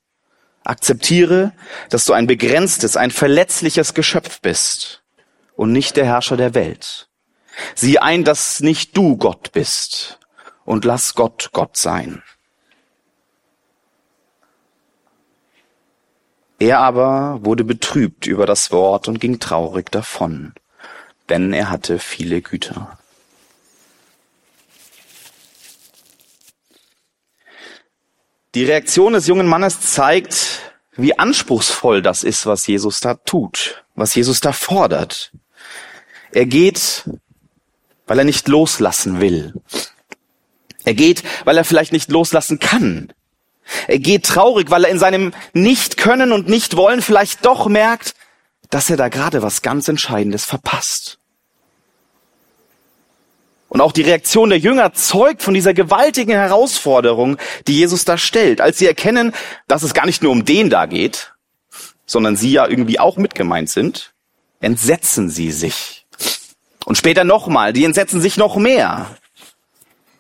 Akzeptiere, 0.64 1.52
dass 1.88 2.04
du 2.04 2.12
ein 2.12 2.26
begrenztes, 2.26 2.96
ein 2.96 3.10
verletzliches 3.10 3.94
Geschöpf 3.94 4.40
bist 4.40 5.02
und 5.56 5.72
nicht 5.72 5.96
der 5.96 6.04
Herrscher 6.04 6.36
der 6.36 6.54
Welt. 6.54 7.08
Sieh 7.74 7.98
ein, 7.98 8.24
dass 8.24 8.60
nicht 8.60 8.96
du 8.96 9.16
Gott 9.16 9.52
bist 9.52 10.18
und 10.64 10.84
lass 10.84 11.14
Gott 11.14 11.50
Gott 11.52 11.76
sein. 11.76 12.22
Er 16.58 16.80
aber 16.80 17.38
wurde 17.42 17.64
betrübt 17.64 18.26
über 18.26 18.46
das 18.46 18.70
Wort 18.70 19.08
und 19.08 19.20
ging 19.20 19.38
traurig 19.38 19.90
davon 19.90 20.52
denn 21.30 21.52
er 21.52 21.70
hatte 21.70 21.98
viele 21.98 22.42
Güter. 22.42 22.98
Die 28.54 28.64
Reaktion 28.64 29.12
des 29.12 29.28
jungen 29.28 29.46
Mannes 29.46 29.80
zeigt, 29.80 30.72
wie 30.96 31.16
anspruchsvoll 31.16 32.02
das 32.02 32.24
ist, 32.24 32.46
was 32.46 32.66
Jesus 32.66 32.98
da 32.98 33.14
tut, 33.14 33.84
was 33.94 34.14
Jesus 34.14 34.40
da 34.40 34.52
fordert. 34.52 35.30
Er 36.32 36.46
geht, 36.46 37.08
weil 38.06 38.18
er 38.18 38.24
nicht 38.24 38.48
loslassen 38.48 39.20
will. 39.20 39.54
Er 40.84 40.94
geht, 40.94 41.22
weil 41.44 41.56
er 41.56 41.64
vielleicht 41.64 41.92
nicht 41.92 42.10
loslassen 42.10 42.58
kann. 42.58 43.12
Er 43.86 44.00
geht 44.00 44.26
traurig, 44.26 44.70
weil 44.70 44.84
er 44.84 44.90
in 44.90 44.98
seinem 44.98 45.32
Nicht-Können 45.52 46.32
und 46.32 46.48
Nicht-Wollen 46.48 47.02
vielleicht 47.02 47.44
doch 47.46 47.68
merkt, 47.68 48.14
dass 48.68 48.90
er 48.90 48.96
da 48.96 49.08
gerade 49.08 49.42
was 49.42 49.62
ganz 49.62 49.86
Entscheidendes 49.86 50.44
verpasst. 50.44 51.19
Und 53.70 53.80
auch 53.80 53.92
die 53.92 54.02
Reaktion 54.02 54.50
der 54.50 54.58
Jünger 54.58 54.94
zeugt 54.94 55.42
von 55.42 55.54
dieser 55.54 55.72
gewaltigen 55.74 56.32
Herausforderung, 56.32 57.38
die 57.68 57.78
Jesus 57.78 58.04
da 58.04 58.18
stellt, 58.18 58.60
als 58.60 58.78
sie 58.78 58.86
erkennen, 58.86 59.32
dass 59.68 59.84
es 59.84 59.94
gar 59.94 60.06
nicht 60.06 60.24
nur 60.24 60.32
um 60.32 60.44
den 60.44 60.70
da 60.70 60.86
geht, 60.86 61.34
sondern 62.04 62.34
sie 62.34 62.50
ja 62.50 62.66
irgendwie 62.66 62.98
auch 62.98 63.16
mit 63.16 63.36
gemeint 63.36 63.70
sind, 63.70 64.12
entsetzen 64.58 65.30
sie 65.30 65.52
sich. 65.52 66.04
Und 66.84 66.98
später 66.98 67.22
nochmal, 67.22 67.72
die 67.72 67.84
entsetzen 67.84 68.20
sich 68.20 68.36
noch 68.36 68.56
mehr. 68.56 69.06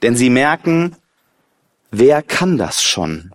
Denn 0.02 0.14
sie 0.14 0.30
merken, 0.30 0.94
wer 1.90 2.22
kann 2.22 2.56
das 2.56 2.84
schon? 2.84 3.32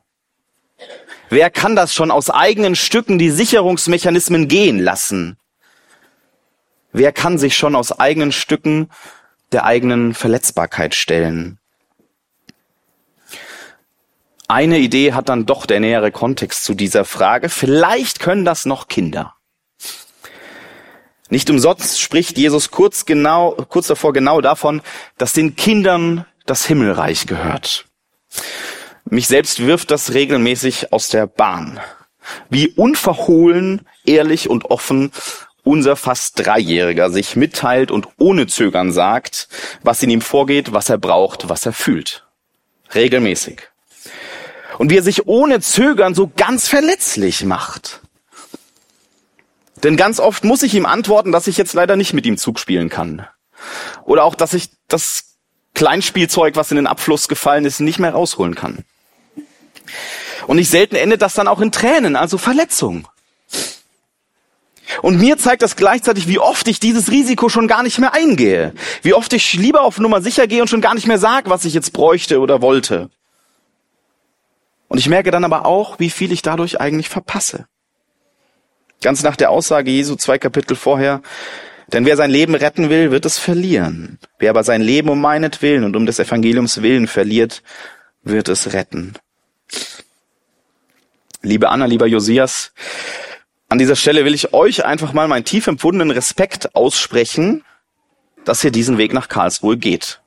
Wer 1.29 1.50
kann 1.50 1.75
das 1.75 1.93
schon 1.93 2.10
aus 2.10 2.29
eigenen 2.29 2.77
Stücken 2.77 3.19
die 3.19 3.31
Sicherungsmechanismen 3.31 4.48
gehen 4.48 4.79
lassen? 4.79 5.36
Wer 6.93 7.12
kann 7.12 7.38
sich 7.38 7.57
schon 7.57 7.75
aus 7.75 7.91
eigenen 8.00 8.31
Stücken 8.31 8.89
der 9.56 9.64
eigenen 9.64 10.14
Verletzbarkeit 10.14 10.94
stellen. 10.96 11.60
Eine 14.50 14.80
Idee 14.80 15.14
hat 15.14 15.30
dann 15.30 15.46
doch 15.46 15.66
der 15.66 15.80
nähere 15.80 16.12
Kontext 16.12 16.66
zu 16.66 16.74
dieser 16.74 17.06
Frage. 17.06 17.48
Vielleicht 17.48 18.20
können 18.20 18.44
das 18.44 18.66
noch 18.66 18.90
Kinder. 18.90 19.34
Nicht 21.30 21.50
umsonst 21.50 22.02
spricht 22.02 22.38
Jesus 22.38 22.70
kurz 22.70 23.06
genau, 23.06 23.54
kurz 23.70 23.88
davor 23.88 24.12
genau 24.12 24.42
davon, 24.42 24.82
dass 25.18 25.32
den 25.32 25.56
Kindern 25.56 26.26
das 26.46 26.66
Himmelreich 26.66 27.26
gehört. 27.26 27.86
Mich 29.06 29.28
selbst 29.28 29.66
wirft 29.66 29.90
das 29.90 30.14
regelmäßig 30.14 30.92
aus 30.92 31.08
der 31.08 31.28
Bahn. 31.28 31.80
Wie 32.50 32.68
unverhohlen, 32.68 33.88
ehrlich 34.06 34.50
und 34.50 34.66
offen 34.66 35.14
unser 35.65 35.95
fast 35.98 36.39
Dreijähriger 36.39 37.10
sich 37.10 37.36
mitteilt 37.36 37.91
und 37.91 38.07
ohne 38.17 38.48
Zögern 38.48 38.93
sagt, 38.93 39.50
was 39.84 40.01
in 40.01 40.10
ihm 40.10 40.22
vorgeht, 40.22 40.72
was 40.72 40.89
er 40.89 40.98
braucht, 40.98 41.50
was 41.50 41.65
er 41.65 41.74
fühlt. 41.74 42.25
Regelmäßig. 42.93 43.63
Und 44.77 44.89
wie 44.91 44.98
er 44.98 45.03
sich 45.03 45.27
ohne 45.27 45.60
Zögern 45.60 46.13
so 46.13 46.31
ganz 46.36 46.67
verletzlich 46.67 47.43
macht. 47.43 48.01
Denn 49.84 49.98
ganz 49.98 50.19
oft 50.19 50.43
muss 50.43 50.63
ich 50.63 50.74
ihm 50.75 50.86
antworten, 50.86 51.31
dass 51.31 51.48
ich 51.48 51.57
jetzt 51.57 51.74
leider 51.74 51.95
nicht 51.95 52.13
mit 52.13 52.25
ihm 52.25 52.38
Zug 52.38 52.60
spielen 52.60 52.89
kann. 52.89 53.27
Oder 54.05 54.24
auch, 54.24 54.36
dass 54.36 54.53
ich 54.53 54.69
das 54.88 55.36
Kleinspielzeug, 55.74 56.55
was 56.55 56.72
in 56.72 56.77
den 56.77 56.88
Abfluss 56.88 57.27
gefallen 57.27 57.65
ist, 57.65 57.79
nicht 57.79 58.00
mehr 58.00 58.12
rausholen 58.12 58.55
kann. 58.55 58.86
Und 60.48 60.57
nicht 60.57 60.69
selten 60.69 60.95
endet 60.95 61.22
das 61.22 61.34
dann 61.34 61.48
auch 61.48 61.60
in 61.60 61.72
Tränen, 61.72 62.15
also 62.15 62.38
Verletzung. 62.38 63.07
Und 65.01 65.20
mir 65.20 65.38
zeigt 65.38 65.62
das 65.62 65.75
gleichzeitig, 65.75 66.27
wie 66.27 66.39
oft 66.39 66.68
ich 66.68 66.80
dieses 66.80 67.10
Risiko 67.10 67.50
schon 67.50 67.68
gar 67.68 67.84
nicht 67.84 68.00
mehr 68.00 68.13
eingehe. 68.13 68.74
Wie 69.01 69.13
oft 69.13 69.34
ich 69.34 69.54
lieber 69.54 69.82
auf 69.82 70.00
Nummer 70.00 70.22
sicher 70.22 70.48
gehe 70.48 70.62
und 70.62 70.68
schon 70.68 70.82
gar 70.82 70.94
nicht 70.94 71.08
mehr 71.08 71.18
sage, 71.18 71.50
was 71.50 71.65
ich 71.65 71.74
jetzt 71.74 71.94
bräuchte 71.94 72.39
oder 72.39 72.62
wollte. 72.62 73.10
Und 74.88 75.00
ich 75.00 75.10
merke 75.10 75.32
dann 75.32 75.44
aber 75.44 75.65
auch, 75.65 76.00
wie 76.00 76.10
viel 76.10 76.32
ich 76.32 76.42
dadurch 76.42 76.80
eigentlich 76.80 77.10
verpasse. 77.10 77.68
Ganz 79.01 79.24
nach 79.24 79.36
der 79.36 79.50
Aussage 79.50 79.92
Jesu 79.92 80.15
zwei 80.15 80.38
Kapitel 80.38 80.75
vorher, 80.75 81.22
Denn 81.88 82.06
wer 82.06 82.18
sein 82.18 82.32
Leben 82.32 82.56
retten 82.56 82.89
will, 82.89 83.12
wird 83.12 83.25
es 83.25 83.38
verlieren. 83.38 84.18
Wer 84.39 84.50
aber 84.50 84.63
sein 84.63 84.82
Leben 84.82 85.10
um 85.10 85.22
meinetwillen 85.22 85.84
und 85.84 85.96
um 85.96 86.06
des 86.06 86.20
Evangeliums 86.20 86.82
willen 86.82 87.08
verliert, 87.08 87.62
wird 88.24 88.50
es 88.50 88.74
retten. 88.74 89.13
Liebe 91.42 91.70
Anna, 91.70 91.86
lieber 91.86 92.08
Josias, 92.08 92.74
an 93.75 93.79
dieser 93.79 93.98
Stelle 93.98 94.24
will 94.24 94.34
ich 94.34 94.53
euch 94.53 94.86
einfach 94.86 95.12
mal 95.12 95.27
meinen 95.27 95.44
tief 95.44 95.67
empfundenen 95.67 96.10
Respekt 96.10 96.77
aussprechen, 96.77 97.65
dass 98.46 98.63
ihr 98.63 98.72
diesen 98.72 98.98
Weg 98.98 99.12
nach 99.12 99.27
Karlsruhe 99.27 99.75
geht. 99.75 100.22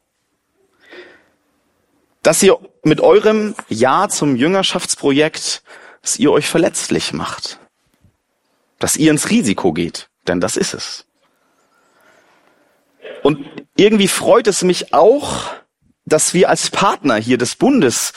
Dass 2.23 2.43
ihr 2.43 2.59
mit 2.83 3.01
eurem 3.01 3.55
Ja 3.71 4.11
zum 4.11 4.37
Jüngerschaftsprojekt, 4.37 5.63
dass 6.03 6.19
ihr 6.19 6.31
euch 6.31 6.47
verletzlich 6.47 7.15
macht. 7.15 7.59
Dass 8.81 8.97
ihr 8.97 9.11
ins 9.11 9.31
Risiko 9.31 9.73
geht, 9.73 10.11
denn 10.27 10.43
das 10.43 10.59
ist 10.59 10.75
es. 10.75 11.07
Und 13.23 13.47
irgendwie 13.79 14.09
freut 14.09 14.47
es 14.47 14.63
mich 14.63 14.93
auch, 14.93 15.55
dass 16.05 16.35
wir 16.35 16.51
als 16.51 16.69
Partner 16.69 17.17
hier 17.17 17.39
des 17.39 17.57
Bundes 17.57 18.13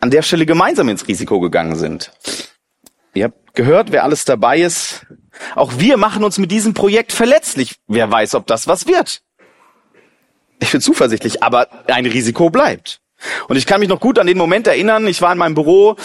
an 0.00 0.10
der 0.10 0.20
Stelle 0.20 0.44
gemeinsam 0.44 0.90
ins 0.90 1.08
Risiko 1.08 1.40
gegangen 1.40 1.76
sind. 1.76 2.12
Ihr 3.14 3.24
habt 3.24 3.54
gehört, 3.54 3.92
wer 3.92 4.04
alles 4.04 4.24
dabei 4.24 4.60
ist. 4.60 5.06
Auch 5.54 5.72
wir 5.78 5.96
machen 5.96 6.24
uns 6.24 6.38
mit 6.38 6.50
diesem 6.50 6.74
Projekt 6.74 7.12
verletzlich. 7.12 7.76
Wer 7.86 8.10
weiß, 8.10 8.34
ob 8.34 8.46
das 8.46 8.66
was 8.66 8.86
wird. 8.86 9.22
Ich 10.60 10.72
bin 10.72 10.80
zuversichtlich, 10.80 11.42
aber 11.42 11.68
ein 11.86 12.06
Risiko 12.06 12.50
bleibt. 12.50 13.00
Und 13.48 13.56
ich 13.56 13.66
kann 13.66 13.80
mich 13.80 13.88
noch 13.88 14.00
gut 14.00 14.18
an 14.18 14.26
den 14.26 14.38
Moment 14.38 14.66
erinnern, 14.66 15.06
ich 15.06 15.22
war 15.22 15.32
in 15.32 15.38
meinem 15.38 15.54
Büro, 15.54 15.96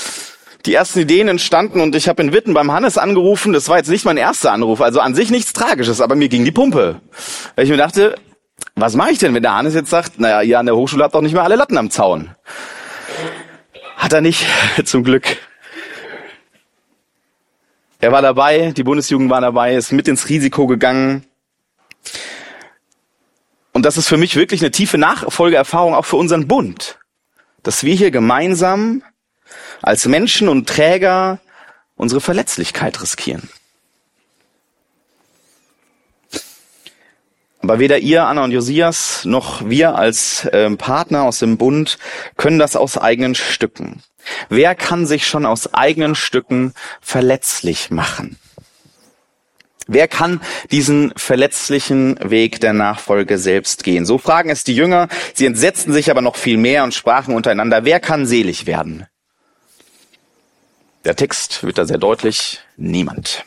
die 0.65 0.73
ersten 0.73 0.99
Ideen 0.99 1.27
entstanden 1.27 1.81
und 1.81 1.95
ich 1.95 2.07
habe 2.09 2.21
in 2.21 2.33
Witten 2.33 2.53
beim 2.53 2.71
Hannes 2.71 2.97
angerufen. 2.97 3.53
Das 3.53 3.69
war 3.69 3.77
jetzt 3.77 3.89
nicht 3.89 4.05
mein 4.05 4.17
erster 4.17 4.51
Anruf, 4.51 4.81
also 4.81 4.99
an 4.99 5.15
sich 5.15 5.31
nichts 5.31 5.53
Tragisches, 5.53 6.01
aber 6.01 6.15
mir 6.15 6.29
ging 6.29 6.45
die 6.45 6.51
Pumpe. 6.51 7.01
Weil 7.55 7.65
ich 7.65 7.71
mir 7.71 7.77
dachte, 7.77 8.15
was 8.75 8.95
mache 8.95 9.11
ich 9.11 9.19
denn, 9.19 9.33
wenn 9.33 9.43
der 9.43 9.55
Hannes 9.55 9.73
jetzt 9.73 9.89
sagt, 9.89 10.19
naja, 10.19 10.41
ihr 10.41 10.59
an 10.59 10.65
der 10.65 10.75
Hochschule 10.75 11.03
habt 11.03 11.15
doch 11.15 11.21
nicht 11.21 11.33
mehr 11.33 11.43
alle 11.43 11.55
Latten 11.55 11.77
am 11.77 11.89
Zaun. 11.89 12.35
Hat 13.95 14.13
er 14.13 14.21
nicht, 14.21 14.45
zum 14.85 15.03
Glück. 15.03 15.37
Er 18.01 18.13
war 18.13 18.21
dabei, 18.21 18.71
die 18.71 18.83
Bundesjugend 18.83 19.29
war 19.29 19.41
dabei, 19.41 19.75
ist 19.75 19.91
mit 19.91 20.07
ins 20.07 20.29
Risiko 20.29 20.67
gegangen. 20.67 21.25
Und 23.73 23.85
das 23.85 23.97
ist 23.97 24.07
für 24.07 24.15
mich 24.15 24.37
wirklich 24.37 24.61
eine 24.61 24.71
tiefe 24.71 24.97
Nachfolgeerfahrung 24.97 25.93
auch 25.93 26.05
für 26.05 26.15
unseren 26.15 26.47
Bund, 26.47 26.97
dass 27.61 27.83
wir 27.83 27.93
hier 27.93 28.09
gemeinsam 28.09 29.03
als 29.81 30.05
Menschen 30.05 30.47
und 30.47 30.67
Träger 30.67 31.39
unsere 31.95 32.21
Verletzlichkeit 32.21 33.01
riskieren. 33.01 33.49
Aber 37.69 37.77
weder 37.77 37.99
ihr, 37.99 38.25
Anna 38.25 38.45
und 38.45 38.51
Josias, 38.51 39.25
noch 39.25 39.69
wir 39.69 39.93
als 39.93 40.43
äh, 40.45 40.71
Partner 40.71 41.21
aus 41.21 41.37
dem 41.37 41.59
Bund 41.59 41.99
können 42.35 42.57
das 42.57 42.75
aus 42.75 42.97
eigenen 42.97 43.35
Stücken. 43.35 44.01
Wer 44.49 44.73
kann 44.73 45.05
sich 45.05 45.27
schon 45.27 45.45
aus 45.45 45.71
eigenen 45.71 46.15
Stücken 46.15 46.73
verletzlich 46.99 47.91
machen? 47.91 48.39
Wer 49.85 50.07
kann 50.07 50.41
diesen 50.71 51.13
verletzlichen 51.15 52.17
Weg 52.23 52.59
der 52.59 52.73
Nachfolge 52.73 53.37
selbst 53.37 53.83
gehen? 53.83 54.03
So 54.03 54.17
fragen 54.17 54.49
es 54.49 54.63
die 54.63 54.75
Jünger. 54.75 55.07
Sie 55.35 55.45
entsetzten 55.45 55.93
sich 55.93 56.09
aber 56.09 56.23
noch 56.23 56.37
viel 56.37 56.57
mehr 56.57 56.83
und 56.83 56.95
sprachen 56.95 57.35
untereinander, 57.35 57.85
wer 57.85 57.99
kann 57.99 58.25
selig 58.25 58.65
werden? 58.65 59.05
Der 61.05 61.15
Text 61.15 61.63
wird 61.63 61.77
da 61.77 61.85
sehr 61.85 61.99
deutlich, 61.99 62.61
niemand. 62.77 63.45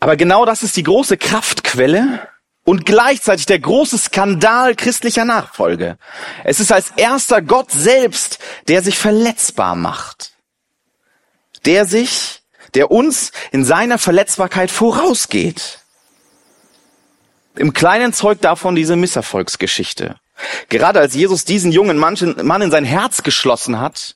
Aber 0.00 0.16
genau 0.16 0.44
das 0.44 0.62
ist 0.62 0.76
die 0.76 0.82
große 0.82 1.16
Kraftquelle 1.16 2.28
und 2.64 2.86
gleichzeitig 2.86 3.46
der 3.46 3.58
große 3.58 3.98
Skandal 3.98 4.74
christlicher 4.76 5.24
Nachfolge. 5.24 5.98
Es 6.44 6.60
ist 6.60 6.70
als 6.70 6.92
erster 6.96 7.42
Gott 7.42 7.70
selbst, 7.72 8.38
der 8.68 8.82
sich 8.82 8.98
verletzbar 8.98 9.74
macht. 9.74 10.32
Der 11.64 11.84
sich, 11.86 12.42
der 12.74 12.90
uns 12.90 13.32
in 13.50 13.64
seiner 13.64 13.98
Verletzbarkeit 13.98 14.70
vorausgeht. 14.70 15.80
Im 17.56 17.72
Kleinen 17.72 18.12
zeugt 18.12 18.44
davon 18.44 18.76
diese 18.76 18.94
Misserfolgsgeschichte. 18.94 20.16
Gerade 20.68 21.00
als 21.00 21.14
Jesus 21.14 21.44
diesen 21.44 21.72
jungen 21.72 21.98
Mann 21.98 22.62
in 22.62 22.70
sein 22.70 22.84
Herz 22.84 23.24
geschlossen 23.24 23.80
hat, 23.80 24.14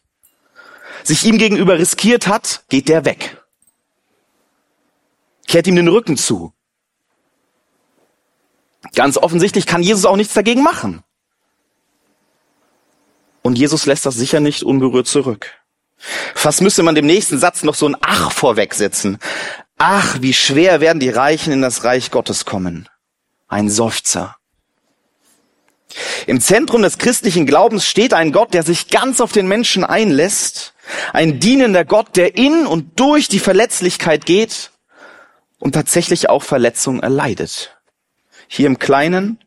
sich 1.02 1.24
ihm 1.24 1.38
gegenüber 1.38 1.78
riskiert 1.78 2.28
hat, 2.28 2.62
geht 2.68 2.88
der 2.88 3.04
weg 3.04 3.41
kehrt 5.46 5.66
ihm 5.66 5.76
den 5.76 5.88
Rücken 5.88 6.16
zu. 6.16 6.52
Ganz 8.94 9.16
offensichtlich 9.16 9.66
kann 9.66 9.82
Jesus 9.82 10.04
auch 10.04 10.16
nichts 10.16 10.34
dagegen 10.34 10.62
machen. 10.62 11.02
Und 13.42 13.56
Jesus 13.56 13.86
lässt 13.86 14.06
das 14.06 14.14
sicher 14.14 14.40
nicht 14.40 14.62
unberührt 14.62 15.06
zurück. 15.06 15.50
Fast 16.34 16.62
müsste 16.62 16.82
man 16.82 16.94
dem 16.94 17.06
nächsten 17.06 17.38
Satz 17.38 17.62
noch 17.62 17.74
so 17.74 17.86
ein 17.88 17.96
Ach 18.00 18.32
vorwegsetzen. 18.32 19.18
Ach, 19.78 20.18
wie 20.20 20.32
schwer 20.32 20.80
werden 20.80 21.00
die 21.00 21.10
Reichen 21.10 21.52
in 21.52 21.62
das 21.62 21.84
Reich 21.84 22.10
Gottes 22.10 22.44
kommen. 22.44 22.88
Ein 23.48 23.70
Seufzer. 23.70 24.36
Im 26.26 26.40
Zentrum 26.40 26.82
des 26.82 26.98
christlichen 26.98 27.46
Glaubens 27.46 27.86
steht 27.86 28.14
ein 28.14 28.32
Gott, 28.32 28.54
der 28.54 28.62
sich 28.62 28.88
ganz 28.88 29.20
auf 29.20 29.32
den 29.32 29.46
Menschen 29.46 29.84
einlässt. 29.84 30.74
Ein 31.12 31.38
dienender 31.38 31.84
Gott, 31.84 32.16
der 32.16 32.36
in 32.36 32.66
und 32.66 32.98
durch 32.98 33.28
die 33.28 33.38
Verletzlichkeit 33.38 34.26
geht 34.26 34.71
und 35.62 35.72
tatsächlich 35.72 36.28
auch 36.28 36.42
Verletzungen 36.42 37.04
erleidet. 37.04 37.78
Hier 38.48 38.66
im 38.66 38.80
Kleinen 38.80 39.38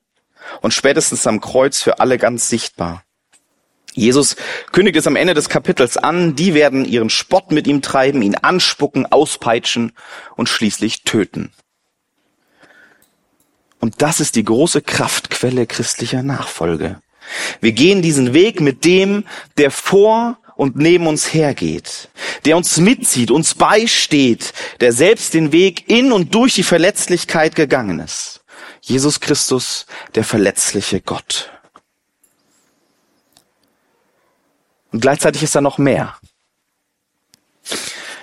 und 0.62 0.73
spätestens 0.73 1.28
am 1.28 1.41
Kreuz 1.41 1.82
für 1.82 1.99
alle 1.99 2.17
ganz 2.17 2.47
sichtbar. 2.47 3.04
Jesus 3.91 4.38
kündigt 4.71 4.95
es 4.95 5.08
am 5.08 5.17
Ende 5.17 5.34
des 5.34 5.49
Kapitels 5.49 5.97
an, 5.97 6.38
die 6.38 6.54
werden 6.54 6.86
ihren 6.86 7.10
Spott 7.10 7.51
mit 7.51 7.67
ihm 7.67 7.82
treiben, 7.82 8.21
ihn 8.21 8.36
anspucken, 8.36 9.06
auspeitschen 9.06 9.91
und 10.38 10.47
schließlich 10.47 11.04
töten. 11.04 11.51
Und 13.82 14.01
das 14.01 14.21
ist 14.21 14.38
die 14.38 14.45
große 14.45 14.82
Kraftquelle 14.82 15.67
christlicher 15.67 16.23
Nachfolge. 16.23 17.01
Wir 17.60 17.73
gehen 17.73 18.01
diesen 18.01 18.34
Weg 18.34 18.62
mit 18.62 18.86
dem, 18.86 19.25
der 19.58 19.69
vor 19.69 20.38
und 20.55 20.75
neben 20.75 21.07
uns 21.07 21.33
hergeht, 21.33 22.09
der 22.45 22.57
uns 22.57 22.77
mitzieht, 22.77 23.31
uns 23.31 23.55
beisteht, 23.55 24.53
der 24.79 24.91
selbst 24.91 25.33
den 25.33 25.51
Weg 25.51 25.89
in 25.89 26.11
und 26.11 26.33
durch 26.33 26.53
die 26.53 26.63
Verletzlichkeit 26.63 27.55
gegangen 27.55 27.99
ist. 27.99 28.43
Jesus 28.81 29.19
Christus, 29.19 29.85
der 30.13 30.23
verletzliche 30.23 31.01
Gott. 31.01 31.51
Und 34.91 35.01
gleichzeitig 35.01 35.43
ist 35.43 35.55
da 35.55 35.61
noch 35.61 35.77
mehr. 35.77 36.15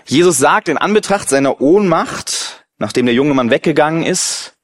Jesus 0.07 0.39
sagt 0.39 0.69
in 0.69 0.79
Anbetracht 0.79 1.29
seiner 1.29 1.61
Ohnmacht, 1.61 2.65
nachdem 2.79 3.07
der 3.07 3.15
junge 3.15 3.35
Mann 3.35 3.51
weggegangen 3.51 4.05
ist, 4.05 4.55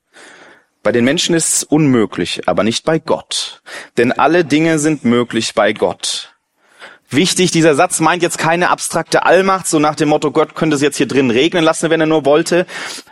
bei 0.82 0.92
den 0.92 1.04
Menschen 1.04 1.34
ist 1.34 1.54
es 1.54 1.64
unmöglich, 1.64 2.48
aber 2.48 2.62
nicht 2.62 2.84
bei 2.84 2.98
Gott. 2.98 3.60
Denn 3.96 4.12
alle 4.12 4.44
Dinge 4.44 4.78
sind 4.78 5.04
möglich 5.04 5.54
bei 5.54 5.72
Gott. 5.72 6.27
Wichtig, 7.10 7.50
dieser 7.52 7.74
Satz 7.74 8.00
meint 8.00 8.22
jetzt 8.22 8.36
keine 8.36 8.68
abstrakte 8.68 9.24
Allmacht, 9.24 9.66
so 9.66 9.78
nach 9.78 9.94
dem 9.94 10.10
Motto, 10.10 10.30
Gott 10.30 10.54
könnte 10.54 10.76
es 10.76 10.82
jetzt 10.82 10.98
hier 10.98 11.08
drin 11.08 11.30
regnen 11.30 11.64
lassen, 11.64 11.88
wenn 11.88 12.02
er 12.02 12.06
nur 12.06 12.26
wollte. 12.26 12.66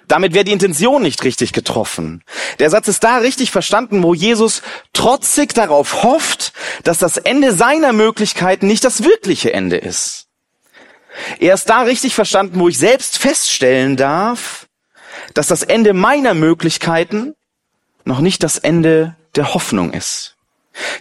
Damit 0.07 0.35
wäre 0.35 0.45
die 0.45 0.53
Intention 0.53 1.03
nicht 1.03 1.25
richtig 1.25 1.55
getroffen. 1.55 2.23
Der 2.59 2.69
Satz 2.69 2.89
ist 2.89 3.03
da 3.05 3.17
richtig 3.17 3.51
verstanden, 3.51 4.03
wo 4.03 4.13
Jesus 4.13 4.61
trotzig 4.93 5.55
darauf 5.55 6.03
hofft, 6.03 6.53
dass 6.85 6.99
das 6.99 7.17
Ende 7.17 7.55
seiner 7.55 7.95
Möglichkeiten 7.95 8.67
nicht 8.67 8.85
das 8.85 9.03
wirkliche 9.03 9.55
Ende 9.55 9.79
ist. 9.79 10.27
Er 11.41 11.55
ist 11.55 11.71
da 11.71 11.81
richtig 11.81 12.15
verstanden, 12.15 12.61
wo 12.61 12.69
ich 12.69 12.77
selbst 12.77 13.17
feststellen 13.17 13.97
darf, 13.97 14.67
dass 15.33 15.47
das 15.47 15.63
Ende 15.63 15.95
meiner 15.95 16.35
Möglichkeiten 16.35 17.35
noch 18.05 18.21
nicht 18.21 18.43
das 18.43 18.59
Ende 18.59 19.17
der 19.37 19.55
Hoffnung 19.55 19.95
ist. 19.95 20.36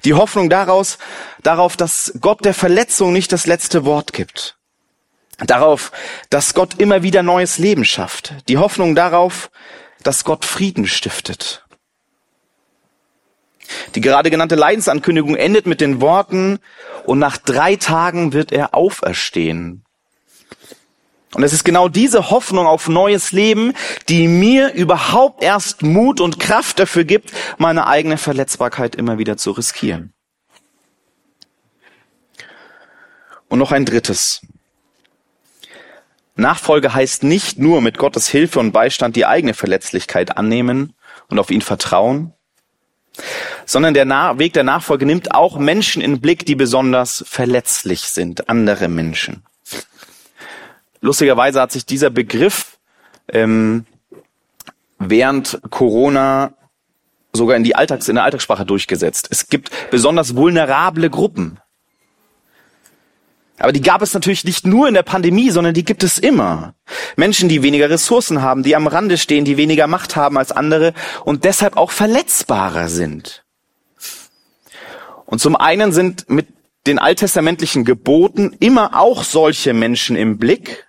Die 0.04 0.14
Hoffnung 0.14 0.50
daraus, 0.50 0.98
darauf, 1.44 1.78
dass 1.78 2.14
Gott 2.22 2.46
der 2.46 2.54
Verletzung 2.54 3.14
nicht 3.14 3.32
das 3.32 3.46
letzte 3.46 3.86
Wort 3.86 4.14
gibt. 4.14 4.58
Darauf, 5.40 5.92
dass 6.30 6.54
Gott 6.54 6.80
immer 6.80 7.04
wieder 7.04 7.22
neues 7.22 7.58
Leben 7.58 7.84
schafft. 7.84 8.34
Die 8.48 8.58
Hoffnung 8.58 8.96
darauf, 8.96 9.52
dass 10.04 10.24
Gott 10.24 10.46
Frieden 10.46 10.88
stiftet. 10.88 11.66
Die 13.96 14.02
gerade 14.02 14.30
genannte 14.30 14.56
Leidensankündigung 14.56 15.36
endet 15.36 15.66
mit 15.66 15.82
den 15.82 16.00
Worten, 16.02 16.60
und 17.06 17.20
nach 17.20 17.38
drei 17.38 17.76
Tagen 17.76 18.34
wird 18.34 18.52
er 18.52 18.74
auferstehen. 18.74 19.84
Und 21.36 21.44
es 21.44 21.52
ist 21.52 21.66
genau 21.66 21.90
diese 21.90 22.30
Hoffnung 22.30 22.66
auf 22.66 22.88
neues 22.88 23.34
Leben, 23.34 23.74
die 24.08 24.30
mir 24.30 24.74
überhaupt 24.74 25.44
erst 25.44 25.82
Mut 25.82 26.22
und 26.22 26.40
Kraft 26.40 26.80
dafür 26.80 27.04
gibt, 27.04 27.34
meine 27.58 27.88
eigene 27.88 28.18
Verletzbarkeit 28.18 28.96
immer 28.96 29.18
wieder 29.18 29.36
zu 29.36 29.52
riskieren. 29.52 30.14
Und 33.50 33.60
noch 33.60 33.74
ein 33.74 33.84
drittes. 33.84 34.48
Nachfolge 36.38 36.94
heißt 36.94 37.24
nicht 37.24 37.60
nur 37.60 37.82
mit 37.82 37.98
Gottes 37.98 38.30
Hilfe 38.30 38.62
und 38.62 38.72
Beistand 38.72 39.18
die 39.18 39.26
eigene 39.26 39.54
Verletzlichkeit 39.54 40.38
annehmen 40.38 40.94
und 41.28 41.38
auf 41.38 41.52
ihn 41.52 41.62
vertrauen, 41.62 42.34
sondern 43.66 43.94
der 43.94 44.06
Na 44.06 44.40
Weg 44.40 44.54
der 44.54 44.64
Nachfolge 44.64 45.06
nimmt 45.06 45.36
auch 45.36 45.58
Menschen 45.58 46.02
in 46.02 46.22
Blick, 46.22 46.46
die 46.46 46.56
besonders 46.56 47.26
verletzlich 47.28 48.04
sind, 48.04 48.48
andere 48.48 48.88
Menschen. 48.88 49.44
Lustigerweise 51.06 51.62
hat 51.62 51.72
sich 51.72 51.86
dieser 51.86 52.10
Begriff 52.10 52.80
ähm, 53.32 53.86
während 54.98 55.60
Corona 55.70 56.54
sogar 57.32 57.58
in 57.58 57.64
die 57.64 57.76
Alltags 57.76 58.08
in 58.08 58.16
der 58.16 58.24
Alltagssprache 58.24 58.66
durchgesetzt. 58.66 59.28
Es 59.30 59.48
gibt 59.48 59.70
besonders 59.92 60.36
vulnerable 60.36 61.12
Gruppen. 61.12 61.60
Aber 63.60 63.72
die 63.72 63.82
gab 63.82 64.02
es 64.02 64.16
natürlich 64.16 64.46
nicht 64.46 64.66
nur 64.66 64.88
in 64.88 64.96
der 64.96 65.04
Pandemie, 65.04 65.52
sondern 65.52 65.76
die 65.76 65.86
gibt 65.86 66.04
es 66.04 66.18
immer. 66.18 66.74
Menschen, 67.16 67.50
die 67.50 67.62
weniger 67.62 67.90
Ressourcen 67.90 68.42
haben, 68.42 68.64
die 68.64 68.76
am 68.76 68.88
Rande 68.88 69.20
stehen, 69.20 69.46
die 69.46 69.58
weniger 69.58 69.86
Macht 69.86 70.16
haben 70.16 70.40
als 70.40 70.52
andere 70.52 70.94
und 71.24 71.44
deshalb 71.44 71.78
auch 71.78 71.92
verletzbarer 71.92 72.90
sind. 72.90 73.46
Und 75.28 75.40
zum 75.40 75.56
einen 75.56 75.94
sind 75.94 76.30
mit 76.32 76.48
den 76.88 77.00
alttestamentlichen 77.00 77.86
Geboten 77.86 78.56
immer 78.60 79.00
auch 79.00 79.24
solche 79.24 79.74
Menschen 79.74 80.16
im 80.16 80.38
Blick. 80.38 80.85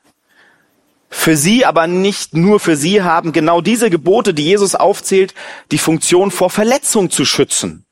Für 1.08 1.36
sie, 1.36 1.64
aber 1.64 1.86
nicht 1.86 2.34
nur 2.34 2.60
für 2.60 2.76
sie, 2.76 3.02
haben 3.02 3.32
genau 3.32 3.60
diese 3.60 3.90
Gebote, 3.90 4.34
die 4.34 4.44
Jesus 4.44 4.74
aufzählt, 4.74 5.34
die 5.70 5.78
Funktion 5.78 6.30
vor 6.30 6.50
Verletzung 6.50 7.10
zu 7.10 7.24
schützen. 7.24 7.84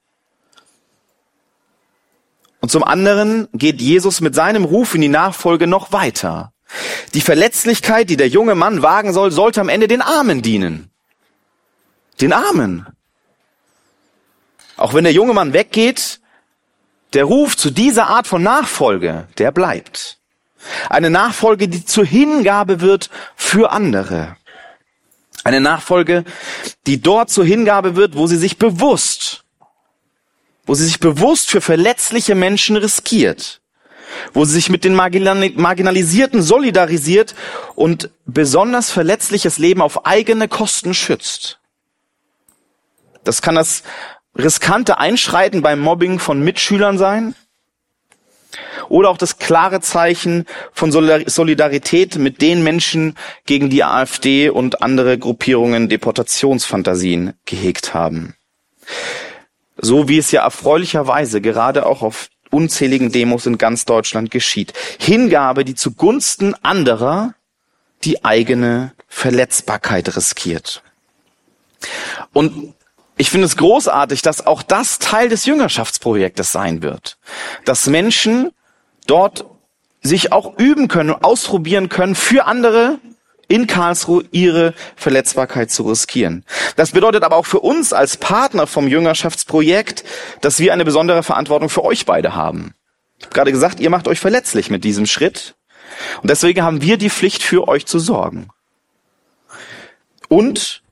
Und 2.61 2.71
zum 2.71 2.83
anderen 2.83 3.49
geht 3.53 3.81
Jesus 3.81 4.21
mit 4.21 4.35
seinem 4.35 4.65
Ruf 4.65 4.95
in 4.95 5.03
die 5.03 5.09
Nachfolge 5.09 5.67
noch 5.67 5.93
weiter. 5.93 6.53
Die 7.13 7.21
Verletzlichkeit, 7.21 8.09
die 8.11 8.17
der 8.17 8.29
junge 8.29 8.55
Mann 8.55 8.83
wagen 8.83 9.13
soll, 9.13 9.31
sollte 9.31 9.61
am 9.61 9.69
Ende 9.69 9.87
den 9.87 10.03
Armen 10.03 10.43
dienen. 10.43 10.91
Den 12.21 12.33
Armen. 12.33 12.87
Auch 14.77 14.95
wenn 14.95 15.05
der 15.05 15.13
junge 15.13 15.35
Mann 15.35 15.53
weggeht, 15.53 16.21
der 17.13 17.25
Ruf 17.25 17.57
zu 17.57 17.71
dieser 17.71 18.09
Art 18.09 18.27
von 18.27 18.43
Nachfolge, 18.43 19.29
der 19.39 19.53
bleibt. 19.53 20.19
Eine 20.89 21.11
Nachfolge, 21.11 21.69
die 21.69 21.85
zur 21.85 22.05
Hingabe 22.05 22.81
wird 22.81 23.11
für 23.37 23.73
andere. 23.73 24.37
Eine 25.45 25.61
Nachfolge, 25.61 26.25
die 26.87 27.01
dort 27.01 27.31
zur 27.31 27.45
Hingabe 27.45 27.97
wird, 27.97 28.17
wo 28.17 28.27
sie 28.27 28.39
sich 28.39 28.59
bewusst 28.59 29.45
wo 30.67 30.75
sie 30.75 30.85
sich 30.85 31.01
bewusst 31.01 31.51
für 31.51 31.61
verletzliche 31.61 32.35
Menschen 32.35 32.77
riskiert, 32.77 33.61
wo 34.33 34.45
sie 34.45 34.55
sich 34.55 34.71
mit 34.71 34.85
den 34.85 34.95
Marginalisierten 34.95 36.43
solidarisiert 36.43 37.35
und 37.75 38.11
besonders 38.25 38.91
verletzliches 38.91 39.59
Leben 39.59 39.83
auf 39.83 40.07
eigene 40.07 40.49
Kosten 40.49 40.95
schützt. 40.95 41.59
Das 43.25 43.43
kann 43.43 43.55
das 43.55 43.83
riskante 44.37 44.99
Einschreiten 44.99 45.63
beim 45.63 45.81
Mobbing 45.81 46.19
von 46.19 46.43
Mitschülern 46.43 46.99
sein 46.99 47.35
oder 48.89 49.11
auch 49.11 49.19
das 49.19 49.39
klare 49.39 49.81
Zeichen 49.81 50.47
von 50.73 50.93
Solidarität 50.93 52.17
mit 52.17 52.43
den 52.43 52.63
Menschen, 52.63 53.17
gegen 53.47 53.71
die 53.71 53.85
AfD 53.85 54.51
und 54.51 54.83
andere 54.83 55.19
Gruppierungen 55.19 55.89
Deportationsfantasien 55.89 57.35
gehegt 57.47 57.95
haben. 57.95 58.35
So 59.77 60.09
wie 60.09 60.19
es 60.19 60.31
ja 60.31 60.43
erfreulicherweise 60.43 61.41
gerade 61.41 61.87
auch 61.87 62.03
auf 62.03 62.29
unzähligen 62.51 63.11
Demos 63.11 63.47
in 63.47 63.59
ganz 63.59 63.85
Deutschland 63.85 64.31
geschieht. 64.31 64.73
Hingabe, 64.99 65.65
die 65.65 65.75
zugunsten 65.75 66.55
anderer 66.63 67.35
die 68.05 68.25
eigene 68.25 68.93
Verletzbarkeit 69.09 70.17
riskiert. 70.17 70.83
Und 72.33 72.74
ich 73.17 73.31
finde 73.31 73.47
es 73.47 73.57
großartig, 73.57 74.23
dass 74.23 74.47
auch 74.47 74.63
das 74.63 74.99
Teil 74.99 75.29
des 75.29 75.47
Jüngerschaftsprojektes 75.47 76.51
sein 76.51 76.83
wird. 76.83 77.19
Dass 77.65 77.87
Menschen 77.87 78.51
dort 79.07 79.45
sich 80.03 80.33
auch 80.33 80.59
üben 80.59 80.89
können, 80.89 81.13
ausprobieren 81.13 81.89
können, 81.89 82.15
für 82.15 82.47
andere 82.47 82.99
in 83.49 83.67
Karlsruhe 83.67 84.25
ihre 84.33 84.75
Verletzbarkeit 84.97 85.71
zu 85.71 85.85
riskieren. 85.85 86.45
Das 86.77 86.93
bedeutet 86.93 87.23
aber 87.23 87.37
auch 87.37 87.47
für 87.47 87.61
uns 87.61 87.93
als 87.93 88.17
Partner 88.17 88.67
vom 88.67 88.89
Jüngerschaftsprojekt, 88.89 90.05
dass 90.41 90.59
wir 90.59 90.73
eine 90.73 90.85
besondere 90.85 91.23
Verantwortung 91.23 91.69
für 91.69 91.85
euch 91.85 92.07
beide 92.07 92.35
haben. 92.35 92.75
Ich 93.19 93.27
habe 93.27 93.35
gerade 93.35 93.53
gesagt, 93.53 93.81
ihr 93.81 93.91
macht 93.91 94.09
euch 94.09 94.19
verletzlich 94.19 94.71
mit 94.71 94.85
diesem 94.85 95.07
Schritt. 95.07 95.55
Und 96.23 96.31
deswegen 96.31 96.63
haben 96.63 96.83
wir 96.83 96.97
die 96.97 97.11
Pflicht, 97.11 97.43
für 97.43 97.69
euch 97.69 97.87
zu 97.87 97.99
sorgen. 97.99 98.49
Und 100.29 100.83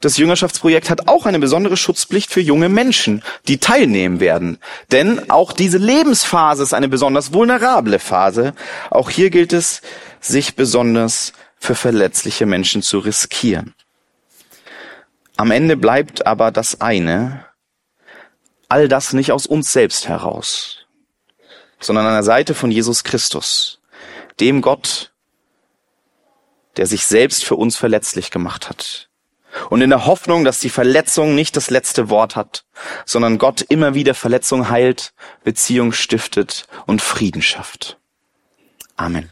das 0.00 0.18
Jüngerschaftsprojekt 0.18 0.90
hat 0.90 1.08
auch 1.08 1.24
eine 1.24 1.38
besondere 1.38 1.76
Schutzpflicht 1.76 2.30
für 2.30 2.40
junge 2.40 2.68
Menschen, 2.68 3.22
die 3.48 3.58
teilnehmen 3.58 4.20
werden. 4.20 4.58
Denn 4.92 5.30
auch 5.30 5.52
diese 5.52 5.78
Lebensphase 5.78 6.62
ist 6.62 6.74
eine 6.74 6.88
besonders 6.88 7.32
vulnerable 7.32 7.98
Phase. 7.98 8.54
Auch 8.90 9.08
hier 9.08 9.30
gilt 9.30 9.52
es, 9.52 9.80
sich 10.20 10.54
besonders 10.54 11.32
für 11.58 11.74
verletzliche 11.74 12.44
Menschen 12.44 12.82
zu 12.82 12.98
riskieren. 12.98 13.74
Am 15.36 15.50
Ende 15.50 15.76
bleibt 15.76 16.26
aber 16.26 16.50
das 16.50 16.80
eine, 16.80 17.46
all 18.68 18.88
das 18.88 19.12
nicht 19.12 19.32
aus 19.32 19.46
uns 19.46 19.72
selbst 19.72 20.08
heraus, 20.08 20.86
sondern 21.80 22.06
an 22.06 22.14
der 22.14 22.22
Seite 22.22 22.54
von 22.54 22.70
Jesus 22.70 23.04
Christus, 23.04 23.80
dem 24.40 24.60
Gott, 24.60 25.12
der 26.76 26.86
sich 26.86 27.06
selbst 27.06 27.44
für 27.44 27.56
uns 27.56 27.76
verletzlich 27.76 28.30
gemacht 28.30 28.68
hat. 28.68 29.08
Und 29.70 29.82
in 29.82 29.90
der 29.90 30.06
Hoffnung, 30.06 30.44
dass 30.44 30.60
die 30.60 30.70
Verletzung 30.70 31.34
nicht 31.34 31.56
das 31.56 31.70
letzte 31.70 32.08
Wort 32.08 32.36
hat, 32.36 32.64
sondern 33.04 33.38
Gott 33.38 33.62
immer 33.62 33.94
wieder 33.94 34.14
Verletzung 34.14 34.68
heilt, 34.68 35.12
Beziehung 35.44 35.92
stiftet 35.92 36.66
und 36.86 37.02
Frieden 37.02 37.42
schafft. 37.42 37.98
Amen. 38.96 39.30